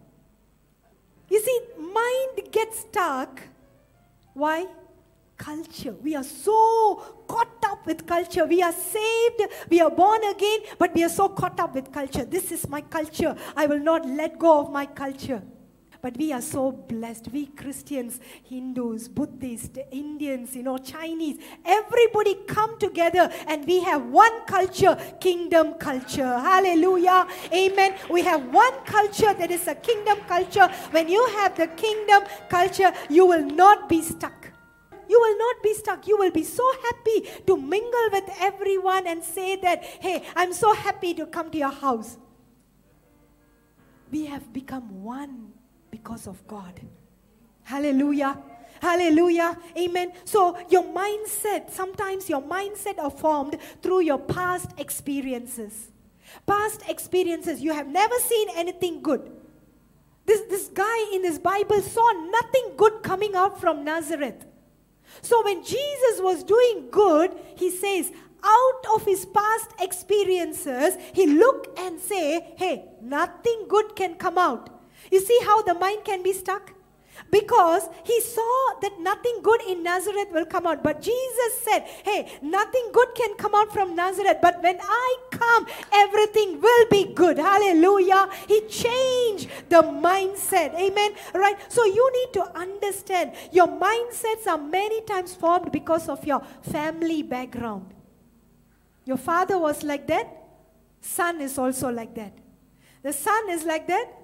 You 1.30 1.42
see, 1.42 1.60
mind 1.80 2.52
gets 2.52 2.82
stuck. 2.82 3.42
Why? 4.34 4.66
Culture. 5.38 5.96
We 6.04 6.16
are 6.16 6.24
so 6.24 7.24
caught 7.28 7.64
up 7.66 7.86
with 7.86 8.06
culture. 8.06 8.46
We 8.46 8.62
are 8.62 8.72
saved, 8.72 9.42
we 9.70 9.82
are 9.82 9.90
born 9.90 10.24
again, 10.26 10.60
but 10.78 10.94
we 10.94 11.04
are 11.04 11.10
so 11.10 11.30
caught 11.30 11.60
up 11.60 11.76
with 11.76 11.92
culture. 11.92 12.24
This 12.24 12.52
is 12.52 12.68
my 12.70 12.82
culture. 12.82 13.36
I 13.56 13.66
will 13.66 13.80
not 13.80 14.06
let 14.08 14.38
go 14.38 14.60
of 14.60 14.72
my 14.72 14.86
culture. 14.86 15.42
But 16.04 16.18
we 16.18 16.34
are 16.34 16.42
so 16.42 16.70
blessed. 16.74 17.30
We 17.32 17.46
Christians, 17.46 18.20
Hindus, 18.44 19.08
Buddhists, 19.08 19.80
Indians, 19.90 20.54
you 20.54 20.62
know, 20.62 20.78
Chinese, 20.78 21.38
everybody 21.64 22.36
come 22.46 22.78
together 22.78 23.32
and 23.48 23.66
we 23.66 23.82
have 23.84 24.08
one 24.08 24.44
culture, 24.46 24.98
kingdom 25.22 25.76
culture. 25.76 26.38
Hallelujah. 26.40 27.26
Amen. 27.54 27.96
We 28.10 28.22
have 28.24 28.54
one 28.54 28.74
culture 28.84 29.34
that 29.34 29.50
is 29.50 29.66
a 29.70 29.76
kingdom 29.76 30.18
culture. 30.28 30.68
When 30.92 31.08
you 31.08 31.26
have 31.38 31.56
the 31.56 31.68
kingdom 31.68 32.24
culture, 32.50 32.92
you 33.10 33.26
will 33.26 33.46
not 33.46 33.88
be 33.88 34.02
stuck. 34.02 34.52
You 35.08 35.22
will 35.22 35.38
not 35.38 35.64
be 35.64 35.74
stuck. 35.74 36.06
You 36.06 36.18
will 36.18 36.32
be 36.32 36.44
so 36.44 36.70
happy 36.84 37.30
to 37.48 37.56
mingle 37.56 38.10
with 38.12 38.30
everyone 38.42 39.08
and 39.08 39.24
say 39.24 39.56
that, 39.56 39.82
hey, 39.86 40.26
I'm 40.36 40.52
so 40.52 40.74
happy 40.74 41.14
to 41.14 41.26
come 41.26 41.50
to 41.52 41.58
your 41.58 41.72
house. 41.72 42.18
We 44.12 44.26
have 44.26 44.52
become 44.52 45.02
one 45.02 45.53
because 46.04 46.28
of 46.28 46.46
God. 46.48 46.82
Hallelujah. 47.64 48.38
Hallelujah. 48.82 49.58
Amen. 49.78 50.12
So, 50.26 50.58
your 50.70 50.84
mindset, 50.84 51.72
sometimes 51.72 52.30
your 52.30 52.42
mindset 52.42 53.00
are 53.00 53.10
formed 53.10 53.58
through 53.82 54.02
your 54.02 54.20
past 54.20 54.72
experiences. 54.78 55.92
Past 56.46 56.84
experiences. 56.90 57.62
You 57.62 57.72
have 57.74 57.88
never 57.88 58.16
seen 58.20 58.50
anything 58.56 59.02
good. 59.02 59.32
This, 60.26 60.42
this 60.50 60.68
guy 60.68 61.14
in 61.14 61.22
this 61.22 61.38
Bible 61.38 61.82
saw 61.82 62.12
nothing 62.30 62.76
good 62.76 63.02
coming 63.04 63.36
out 63.36 63.62
from 63.62 63.86
Nazareth. 63.86 64.46
So, 65.22 65.42
when 65.46 65.64
Jesus 65.64 66.20
was 66.20 66.44
doing 66.44 66.90
good, 66.92 67.32
he 67.56 67.70
says, 67.70 68.12
out 68.44 68.96
of 68.96 69.06
his 69.06 69.26
past 69.26 69.70
experiences, 69.80 70.98
he 71.14 71.28
look 71.28 71.74
and 71.80 71.98
say, 71.98 72.54
hey, 72.58 72.90
nothing 73.02 73.68
good 73.70 73.96
can 73.96 74.16
come 74.16 74.38
out. 74.38 74.83
You 75.14 75.20
see 75.20 75.40
how 75.44 75.62
the 75.62 75.76
mind 75.76 76.06
can 76.06 76.24
be 76.24 76.34
stuck? 76.34 76.72
Because 77.30 77.84
he 78.04 78.20
saw 78.20 78.80
that 78.82 79.00
nothing 79.00 79.42
good 79.44 79.62
in 79.62 79.84
Nazareth 79.84 80.30
will 80.32 80.48
come 80.48 80.66
out. 80.66 80.82
But 80.82 81.04
Jesus 81.04 81.60
said, 81.62 81.82
Hey, 82.04 82.40
nothing 82.42 82.90
good 82.92 83.10
can 83.14 83.36
come 83.36 83.54
out 83.54 83.72
from 83.72 83.96
Nazareth. 83.96 84.38
But 84.42 84.64
when 84.64 84.80
I 84.82 85.18
come, 85.30 85.68
everything 85.94 86.60
will 86.60 86.88
be 86.90 87.14
good. 87.14 87.38
Hallelujah. 87.38 88.28
He 88.48 88.62
changed 88.62 89.50
the 89.70 89.84
mindset. 89.84 90.74
Amen. 90.74 91.12
Right? 91.36 91.58
So 91.72 91.86
you 91.86 92.12
need 92.18 92.34
to 92.34 92.58
understand 92.58 93.34
your 93.52 93.68
mindsets 93.68 94.48
are 94.48 94.58
many 94.58 95.02
times 95.02 95.36
formed 95.36 95.72
because 95.72 96.10
of 96.10 96.26
your 96.26 96.42
family 96.64 97.22
background. 97.22 97.94
Your 99.06 99.18
father 99.18 99.60
was 99.60 99.84
like 99.84 100.08
that, 100.08 100.26
son 101.02 101.40
is 101.40 101.60
also 101.60 101.92
like 101.92 102.16
that. 102.16 102.34
The 103.04 103.14
son 103.14 103.52
is 103.52 103.64
like 103.64 103.86
that, 103.88 104.23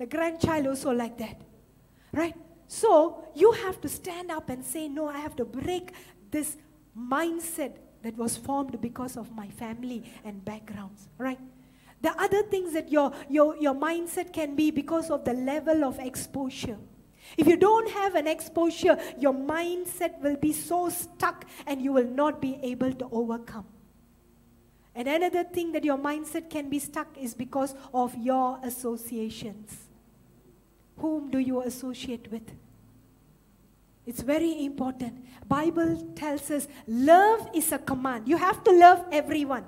the 0.00 0.06
grandchild 0.06 0.66
also 0.66 0.90
like 0.90 1.18
that. 1.18 1.42
Right? 2.10 2.34
So 2.66 3.22
you 3.34 3.52
have 3.52 3.82
to 3.82 3.88
stand 3.88 4.30
up 4.30 4.48
and 4.48 4.64
say, 4.64 4.88
No, 4.88 5.08
I 5.08 5.18
have 5.18 5.36
to 5.36 5.44
break 5.44 5.92
this 6.30 6.56
mindset 6.98 7.76
that 8.02 8.16
was 8.16 8.34
formed 8.36 8.80
because 8.80 9.18
of 9.18 9.30
my 9.36 9.48
family 9.48 10.10
and 10.24 10.42
backgrounds. 10.42 11.08
Right? 11.18 11.38
The 12.00 12.18
other 12.18 12.42
things 12.44 12.72
that 12.72 12.90
your, 12.90 13.12
your, 13.28 13.56
your 13.58 13.74
mindset 13.74 14.32
can 14.32 14.56
be 14.56 14.70
because 14.70 15.10
of 15.10 15.26
the 15.26 15.34
level 15.34 15.84
of 15.84 15.98
exposure. 15.98 16.78
If 17.36 17.46
you 17.46 17.58
don't 17.58 17.90
have 17.90 18.14
an 18.14 18.26
exposure, 18.26 18.96
your 19.18 19.34
mindset 19.34 20.18
will 20.22 20.36
be 20.36 20.54
so 20.54 20.88
stuck 20.88 21.44
and 21.66 21.82
you 21.82 21.92
will 21.92 22.08
not 22.08 22.40
be 22.40 22.58
able 22.62 22.94
to 22.94 23.08
overcome. 23.12 23.66
And 24.94 25.06
another 25.06 25.44
thing 25.44 25.72
that 25.72 25.84
your 25.84 25.98
mindset 25.98 26.48
can 26.48 26.70
be 26.70 26.78
stuck 26.78 27.18
is 27.18 27.34
because 27.34 27.74
of 27.92 28.16
your 28.16 28.58
associations. 28.62 29.89
Whom 31.00 31.30
do 31.30 31.38
you 31.38 31.62
associate 31.62 32.30
with? 32.30 32.42
It's 34.06 34.22
very 34.22 34.64
important. 34.64 35.24
Bible 35.48 36.12
tells 36.14 36.50
us 36.50 36.68
love 36.86 37.48
is 37.54 37.72
a 37.72 37.78
command. 37.78 38.28
You 38.28 38.36
have 38.36 38.64
to 38.64 38.72
love 38.72 39.04
everyone. 39.12 39.64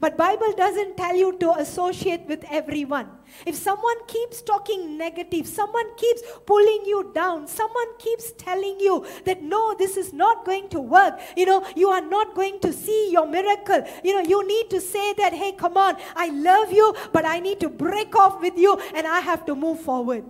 But 0.00 0.16
Bible 0.16 0.52
doesn't 0.52 0.96
tell 0.96 1.16
you 1.16 1.36
to 1.38 1.52
associate 1.58 2.26
with 2.26 2.44
everyone. 2.50 3.08
If 3.46 3.56
someone 3.56 3.96
keeps 4.06 4.42
talking 4.42 4.98
negative, 4.98 5.46
someone 5.46 5.96
keeps 5.96 6.22
pulling 6.46 6.82
you 6.84 7.10
down, 7.14 7.46
someone 7.48 7.96
keeps 7.98 8.32
telling 8.32 8.78
you 8.80 9.06
that 9.24 9.42
no, 9.42 9.74
this 9.74 9.96
is 9.96 10.12
not 10.12 10.44
going 10.44 10.68
to 10.70 10.80
work, 10.80 11.18
you 11.36 11.46
know, 11.46 11.66
you 11.74 11.88
are 11.88 12.02
not 12.02 12.34
going 12.34 12.60
to 12.60 12.72
see 12.72 13.10
your 13.10 13.26
miracle. 13.26 13.82
You 14.04 14.14
know, 14.14 14.28
you 14.28 14.46
need 14.46 14.68
to 14.70 14.80
say 14.80 15.14
that, 15.14 15.32
hey, 15.32 15.52
come 15.52 15.76
on, 15.76 15.96
I 16.14 16.28
love 16.28 16.70
you, 16.70 16.94
but 17.12 17.24
I 17.24 17.40
need 17.40 17.60
to 17.60 17.68
break 17.70 18.14
off 18.14 18.40
with 18.40 18.58
you 18.58 18.78
and 18.94 19.06
I 19.06 19.20
have 19.20 19.46
to 19.46 19.54
move 19.54 19.80
forward. 19.80 20.24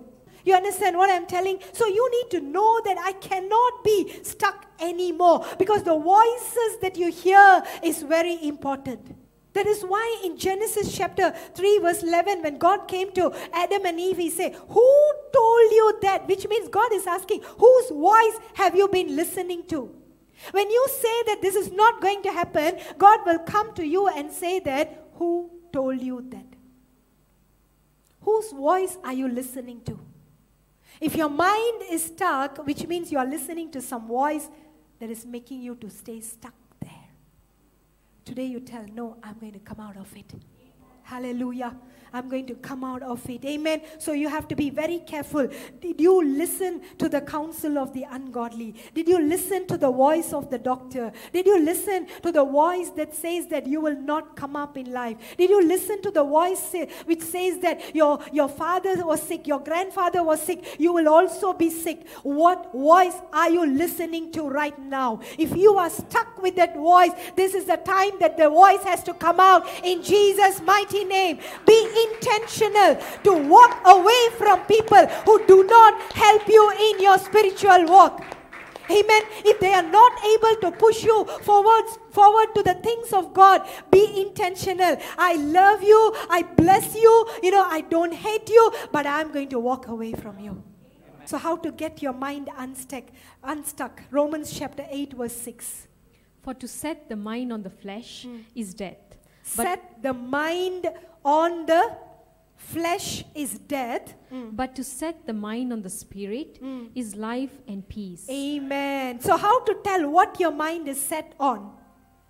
You 0.48 0.54
understand 0.54 0.96
what 0.96 1.10
I'm 1.10 1.26
telling? 1.26 1.58
So 1.74 1.86
you 1.86 2.10
need 2.10 2.30
to 2.30 2.40
know 2.40 2.80
that 2.86 2.96
I 2.98 3.12
cannot 3.12 3.84
be 3.84 4.18
stuck 4.22 4.64
anymore 4.80 5.44
because 5.58 5.82
the 5.82 5.98
voices 5.98 6.78
that 6.80 6.96
you 6.96 7.10
hear 7.12 7.62
is 7.82 8.00
very 8.00 8.42
important. 8.42 9.14
That 9.52 9.66
is 9.66 9.82
why 9.82 10.22
in 10.24 10.38
Genesis 10.38 10.96
chapter 10.96 11.34
3, 11.54 11.80
verse 11.80 12.02
11, 12.02 12.42
when 12.42 12.56
God 12.56 12.88
came 12.88 13.12
to 13.12 13.30
Adam 13.52 13.84
and 13.84 14.00
Eve, 14.00 14.16
He 14.16 14.30
said, 14.30 14.54
Who 14.54 15.12
told 15.34 15.70
you 15.70 15.98
that? 16.00 16.26
Which 16.26 16.48
means 16.48 16.70
God 16.70 16.94
is 16.94 17.06
asking, 17.06 17.42
Whose 17.58 17.90
voice 17.90 18.38
have 18.54 18.74
you 18.74 18.88
been 18.88 19.14
listening 19.16 19.66
to? 19.66 19.94
When 20.52 20.70
you 20.70 20.86
say 20.88 21.22
that 21.26 21.42
this 21.42 21.56
is 21.56 21.70
not 21.72 22.00
going 22.00 22.22
to 22.22 22.32
happen, 22.32 22.78
God 22.96 23.20
will 23.26 23.40
come 23.40 23.74
to 23.74 23.86
you 23.86 24.08
and 24.08 24.32
say 24.32 24.60
that, 24.60 25.08
Who 25.16 25.50
told 25.74 26.00
you 26.00 26.24
that? 26.30 26.46
Whose 28.22 28.50
voice 28.52 28.96
are 29.04 29.12
you 29.12 29.28
listening 29.28 29.82
to? 29.84 29.98
If 31.00 31.14
your 31.14 31.28
mind 31.28 31.82
is 31.90 32.04
stuck, 32.04 32.66
which 32.66 32.86
means 32.86 33.12
you 33.12 33.18
are 33.18 33.26
listening 33.26 33.70
to 33.72 33.80
some 33.80 34.06
voice 34.08 34.48
that 34.98 35.10
is 35.10 35.24
making 35.24 35.62
you 35.62 35.76
to 35.76 35.88
stay 35.88 36.20
stuck 36.20 36.54
there. 36.80 37.08
Today 38.24 38.46
you 38.46 38.60
tell, 38.60 38.84
No, 38.92 39.16
I'm 39.22 39.38
going 39.38 39.52
to 39.52 39.60
come 39.60 39.80
out 39.80 39.96
of 39.96 40.14
it. 40.16 40.32
Hallelujah. 41.02 41.74
I'm 42.12 42.28
going 42.28 42.46
to 42.46 42.54
come 42.54 42.84
out 42.84 43.02
of 43.02 43.28
it. 43.28 43.44
Amen. 43.44 43.82
So 43.98 44.12
you 44.12 44.28
have 44.28 44.48
to 44.48 44.56
be 44.56 44.70
very 44.70 45.00
careful. 45.00 45.48
Did 45.80 46.00
you 46.00 46.24
listen 46.24 46.82
to 46.98 47.08
the 47.08 47.20
counsel 47.20 47.78
of 47.78 47.92
the 47.92 48.04
ungodly? 48.10 48.74
Did 48.94 49.08
you 49.08 49.20
listen 49.20 49.66
to 49.68 49.76
the 49.76 49.90
voice 49.90 50.32
of 50.32 50.50
the 50.50 50.58
doctor? 50.58 51.12
Did 51.32 51.46
you 51.46 51.60
listen 51.60 52.06
to 52.22 52.32
the 52.32 52.44
voice 52.44 52.90
that 52.90 53.14
says 53.14 53.46
that 53.48 53.66
you 53.66 53.80
will 53.80 54.00
not 54.00 54.36
come 54.36 54.56
up 54.56 54.76
in 54.76 54.92
life? 54.92 55.16
Did 55.36 55.50
you 55.50 55.66
listen 55.66 56.00
to 56.02 56.10
the 56.10 56.24
voice 56.24 56.74
which 57.04 57.22
says 57.22 57.58
that 57.60 57.94
your, 57.94 58.18
your 58.32 58.48
father 58.48 59.04
was 59.06 59.22
sick, 59.22 59.46
your 59.46 59.60
grandfather 59.60 60.22
was 60.22 60.40
sick, 60.40 60.76
you 60.78 60.92
will 60.92 61.08
also 61.08 61.52
be 61.52 61.70
sick? 61.70 62.08
What 62.22 62.72
voice 62.72 63.14
are 63.32 63.50
you 63.50 63.66
listening 63.66 64.32
to 64.32 64.48
right 64.48 64.78
now? 64.78 65.20
If 65.38 65.56
you 65.56 65.76
are 65.76 65.90
stuck 65.90 66.42
with 66.42 66.56
that 66.56 66.76
voice, 66.76 67.12
this 67.36 67.54
is 67.54 67.66
the 67.66 67.76
time 67.76 68.18
that 68.20 68.36
the 68.36 68.48
voice 68.48 68.82
has 68.84 69.02
to 69.04 69.14
come 69.14 69.40
out 69.40 69.66
in 69.82 70.02
Jesus' 70.02 70.60
mighty 70.62 71.04
name. 71.04 71.38
Be 71.66 71.88
intentional 72.06 72.96
to 73.24 73.48
walk 73.48 73.80
away 73.86 74.22
from 74.36 74.60
people 74.66 75.06
who 75.26 75.46
do 75.46 75.64
not 75.64 76.00
help 76.12 76.48
you 76.48 76.70
in 76.90 77.02
your 77.02 77.18
spiritual 77.18 77.86
walk. 77.86 78.24
Amen. 78.90 79.22
If 79.44 79.60
they 79.60 79.72
are 79.74 79.82
not 79.82 80.12
able 80.24 80.60
to 80.62 80.70
push 80.76 81.04
you 81.04 81.24
forward, 81.42 81.84
forward 82.10 82.54
to 82.54 82.62
the 82.62 82.74
things 82.74 83.12
of 83.12 83.34
God, 83.34 83.68
be 83.90 84.22
intentional. 84.22 84.96
I 85.18 85.34
love 85.34 85.82
you. 85.82 86.14
I 86.30 86.42
bless 86.42 86.94
you. 86.94 87.28
You 87.42 87.50
know, 87.50 87.64
I 87.64 87.82
don't 87.82 88.14
hate 88.14 88.48
you, 88.48 88.72
but 88.90 89.06
I'm 89.06 89.30
going 89.30 89.48
to 89.50 89.58
walk 89.58 89.88
away 89.88 90.12
from 90.12 90.38
you. 90.38 90.62
So, 91.26 91.36
how 91.36 91.56
to 91.56 91.70
get 91.70 92.00
your 92.00 92.14
mind 92.14 92.48
unstuck? 92.56 93.04
Unstuck. 93.44 94.00
Romans 94.10 94.58
chapter 94.58 94.86
8, 94.88 95.12
verse 95.12 95.36
6. 95.36 95.86
For 96.42 96.54
to 96.54 96.66
set 96.66 97.10
the 97.10 97.16
mind 97.16 97.52
on 97.52 97.62
the 97.62 97.70
flesh 97.70 98.22
hmm. 98.22 98.38
is 98.54 98.72
death. 98.72 99.07
But, 99.56 99.64
Set 99.64 100.02
the 100.02 100.12
mind 100.12 100.90
on 101.24 101.66
the 101.66 101.96
flesh 102.56 103.24
is 103.34 103.58
death. 103.58 104.14
Mm. 104.32 104.54
but 104.54 104.74
to 104.76 104.84
set 104.84 105.26
the 105.26 105.32
mind 105.32 105.72
on 105.72 105.80
the 105.80 105.88
spirit 105.88 106.62
mm. 106.62 106.90
is 106.94 107.16
life 107.16 107.56
and 107.66 107.88
peace. 107.88 108.28
Amen. 108.28 109.20
So, 109.20 109.38
how 109.38 109.64
to 109.64 109.74
tell 109.82 110.10
what 110.10 110.38
your 110.38 110.50
mind 110.50 110.86
is 110.86 111.00
set 111.00 111.32
on? 111.40 111.72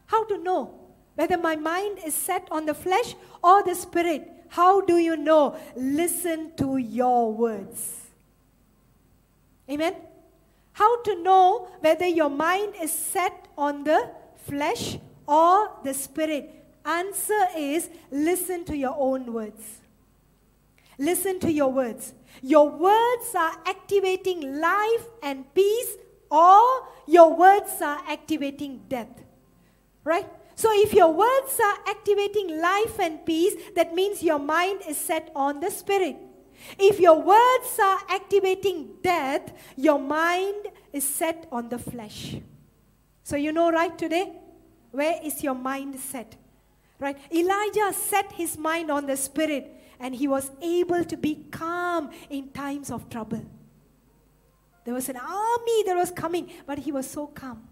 How 0.07 0.25
to 0.27 0.39
know 0.39 0.79
whether 1.17 1.37
my 1.37 1.57
mind 1.57 1.99
is 2.07 2.15
set 2.15 2.47
on 2.53 2.67
the 2.67 2.75
flesh 2.75 3.17
or 3.43 3.65
the 3.65 3.75
spirit? 3.75 4.31
How 4.49 4.81
do 4.81 4.99
you 4.99 5.17
know? 5.17 5.57
Listen 5.77 6.53
to 6.57 6.77
your 6.77 7.33
words. 7.33 8.07
Amen. 9.69 9.97
How 10.73 11.03
to 11.03 11.23
know 11.23 11.69
whether 11.81 12.07
your 12.07 12.31
mind 12.31 12.75
is 12.81 12.93
set 12.93 13.49
on 13.59 13.83
the 13.83 14.11
flesh 14.47 14.99
or 15.27 15.71
the 15.83 15.93
spirit? 15.93 16.58
Answer 16.89 17.49
is 17.55 17.91
listen 18.11 18.65
to 18.65 18.75
your 18.75 18.97
own 18.97 19.31
words. 19.35 19.81
Listen 20.99 21.39
to 21.41 21.53
your 21.53 21.71
words. 21.71 22.15
Your 22.41 22.71
words 22.71 23.35
are 23.35 23.53
activating 23.67 24.59
life 24.59 25.07
and 25.23 25.45
peace, 25.55 25.99
or 26.31 26.89
your 27.07 27.37
words 27.37 27.83
are 27.83 28.01
activating 28.09 28.85
death. 28.89 29.23
Right? 30.03 30.27
So, 30.55 30.71
if 30.73 30.95
your 30.95 31.13
words 31.13 31.61
are 31.63 31.79
activating 31.87 32.59
life 32.59 32.99
and 32.99 33.25
peace, 33.27 33.55
that 33.77 33.95
means 33.95 34.23
your 34.23 34.39
mind 34.39 34.81
is 34.89 34.97
set 34.97 35.31
on 35.37 35.61
the 35.61 35.71
spirit. 35.71 36.17
If 36.79 37.01
your 37.01 37.21
words 37.21 37.79
are 37.79 38.01
activating 38.09 38.97
death, 39.03 39.53
your 39.77 39.99
mind 39.99 40.69
is 40.93 41.05
set 41.05 41.47
on 41.53 41.69
the 41.69 41.79
flesh. 41.79 42.37
So, 43.25 43.37
you 43.37 43.53
know, 43.53 43.71
right 43.71 43.97
today, 43.97 44.33
where 44.91 45.21
is 45.23 45.45
your 45.45 45.55
mind 45.55 46.01
set? 46.01 46.35
Right? 46.99 47.17
Elijah 47.33 47.93
set 47.93 48.33
his 48.33 48.59
mind 48.59 48.91
on 48.91 49.07
the 49.07 49.17
spirit 49.17 49.75
and 50.01 50.15
he 50.15 50.29
was 50.29 50.51
able 50.63 51.05
to 51.05 51.17
be 51.17 51.47
calm 51.51 52.11
in 52.31 52.51
times 52.51 52.91
of 52.91 53.09
trouble. 53.09 53.45
There 54.85 54.95
was 54.95 55.09
an 55.09 55.17
army 55.17 55.83
that 55.87 55.97
was 55.97 56.11
coming, 56.11 56.51
but 56.67 56.79
he 56.79 56.93
was 56.93 57.09
so 57.09 57.27
calm. 57.27 57.69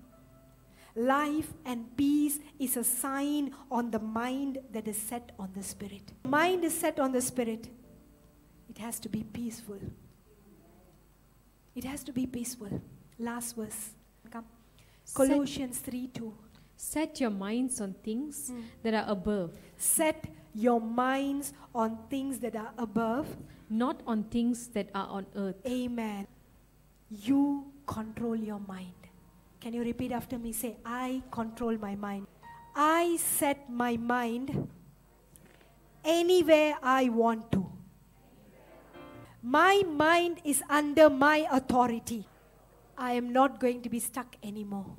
Life 0.94 1.52
and 1.64 1.94
peace 1.96 2.38
is 2.58 2.76
a 2.76 2.84
sign 2.84 3.54
on 3.70 3.90
the 3.90 3.98
mind 3.98 4.58
that 4.72 4.88
is 4.88 4.96
set 4.96 5.32
on 5.38 5.50
the 5.54 5.62
spirit. 5.62 6.12
Mind 6.24 6.64
is 6.64 6.76
set 6.76 6.98
on 6.98 7.12
the 7.12 7.20
spirit. 7.20 7.68
It 8.68 8.78
has 8.78 8.98
to 9.00 9.08
be 9.08 9.22
peaceful. 9.22 9.78
It 11.74 11.84
has 11.84 12.02
to 12.04 12.12
be 12.12 12.26
peaceful. 12.26 12.80
Last 13.18 13.56
verse. 13.56 13.90
Come. 14.30 14.46
Colossians 15.14 15.78
3 15.78 16.08
2. 16.08 16.34
Set 16.76 17.20
your 17.20 17.30
minds 17.30 17.80
on 17.80 17.94
things 18.04 18.48
hmm. 18.50 18.60
that 18.82 18.94
are 18.94 19.06
above, 19.08 19.50
Set 19.76 20.26
your 20.54 20.80
minds 20.80 21.52
on 21.74 21.98
things 22.08 22.38
that 22.40 22.56
are 22.56 22.72
above. 22.78 23.36
not 23.68 24.00
on 24.06 24.22
things 24.24 24.68
that 24.68 24.88
are 24.94 25.08
on 25.08 25.26
earth. 25.34 25.56
Amen. 25.66 26.26
You 27.10 27.66
control 27.84 28.36
your 28.36 28.60
mind. 28.60 28.94
Can 29.60 29.74
you 29.74 29.82
repeat 29.82 30.12
after 30.12 30.38
me? 30.38 30.52
Say, 30.52 30.76
I 30.84 31.22
control 31.32 31.76
my 31.76 31.96
mind. 31.96 32.28
I 32.76 33.16
set 33.16 33.68
my 33.68 33.96
mind 33.96 34.68
anywhere 36.04 36.76
I 36.82 37.08
want 37.08 37.50
to. 37.52 37.66
My 39.42 39.82
mind 39.86 40.40
is 40.44 40.62
under 40.68 41.10
my 41.10 41.46
authority. 41.50 42.26
I 42.96 43.12
am 43.12 43.32
not 43.32 43.58
going 43.58 43.82
to 43.82 43.88
be 43.88 43.98
stuck 43.98 44.36
anymore. 44.42 44.96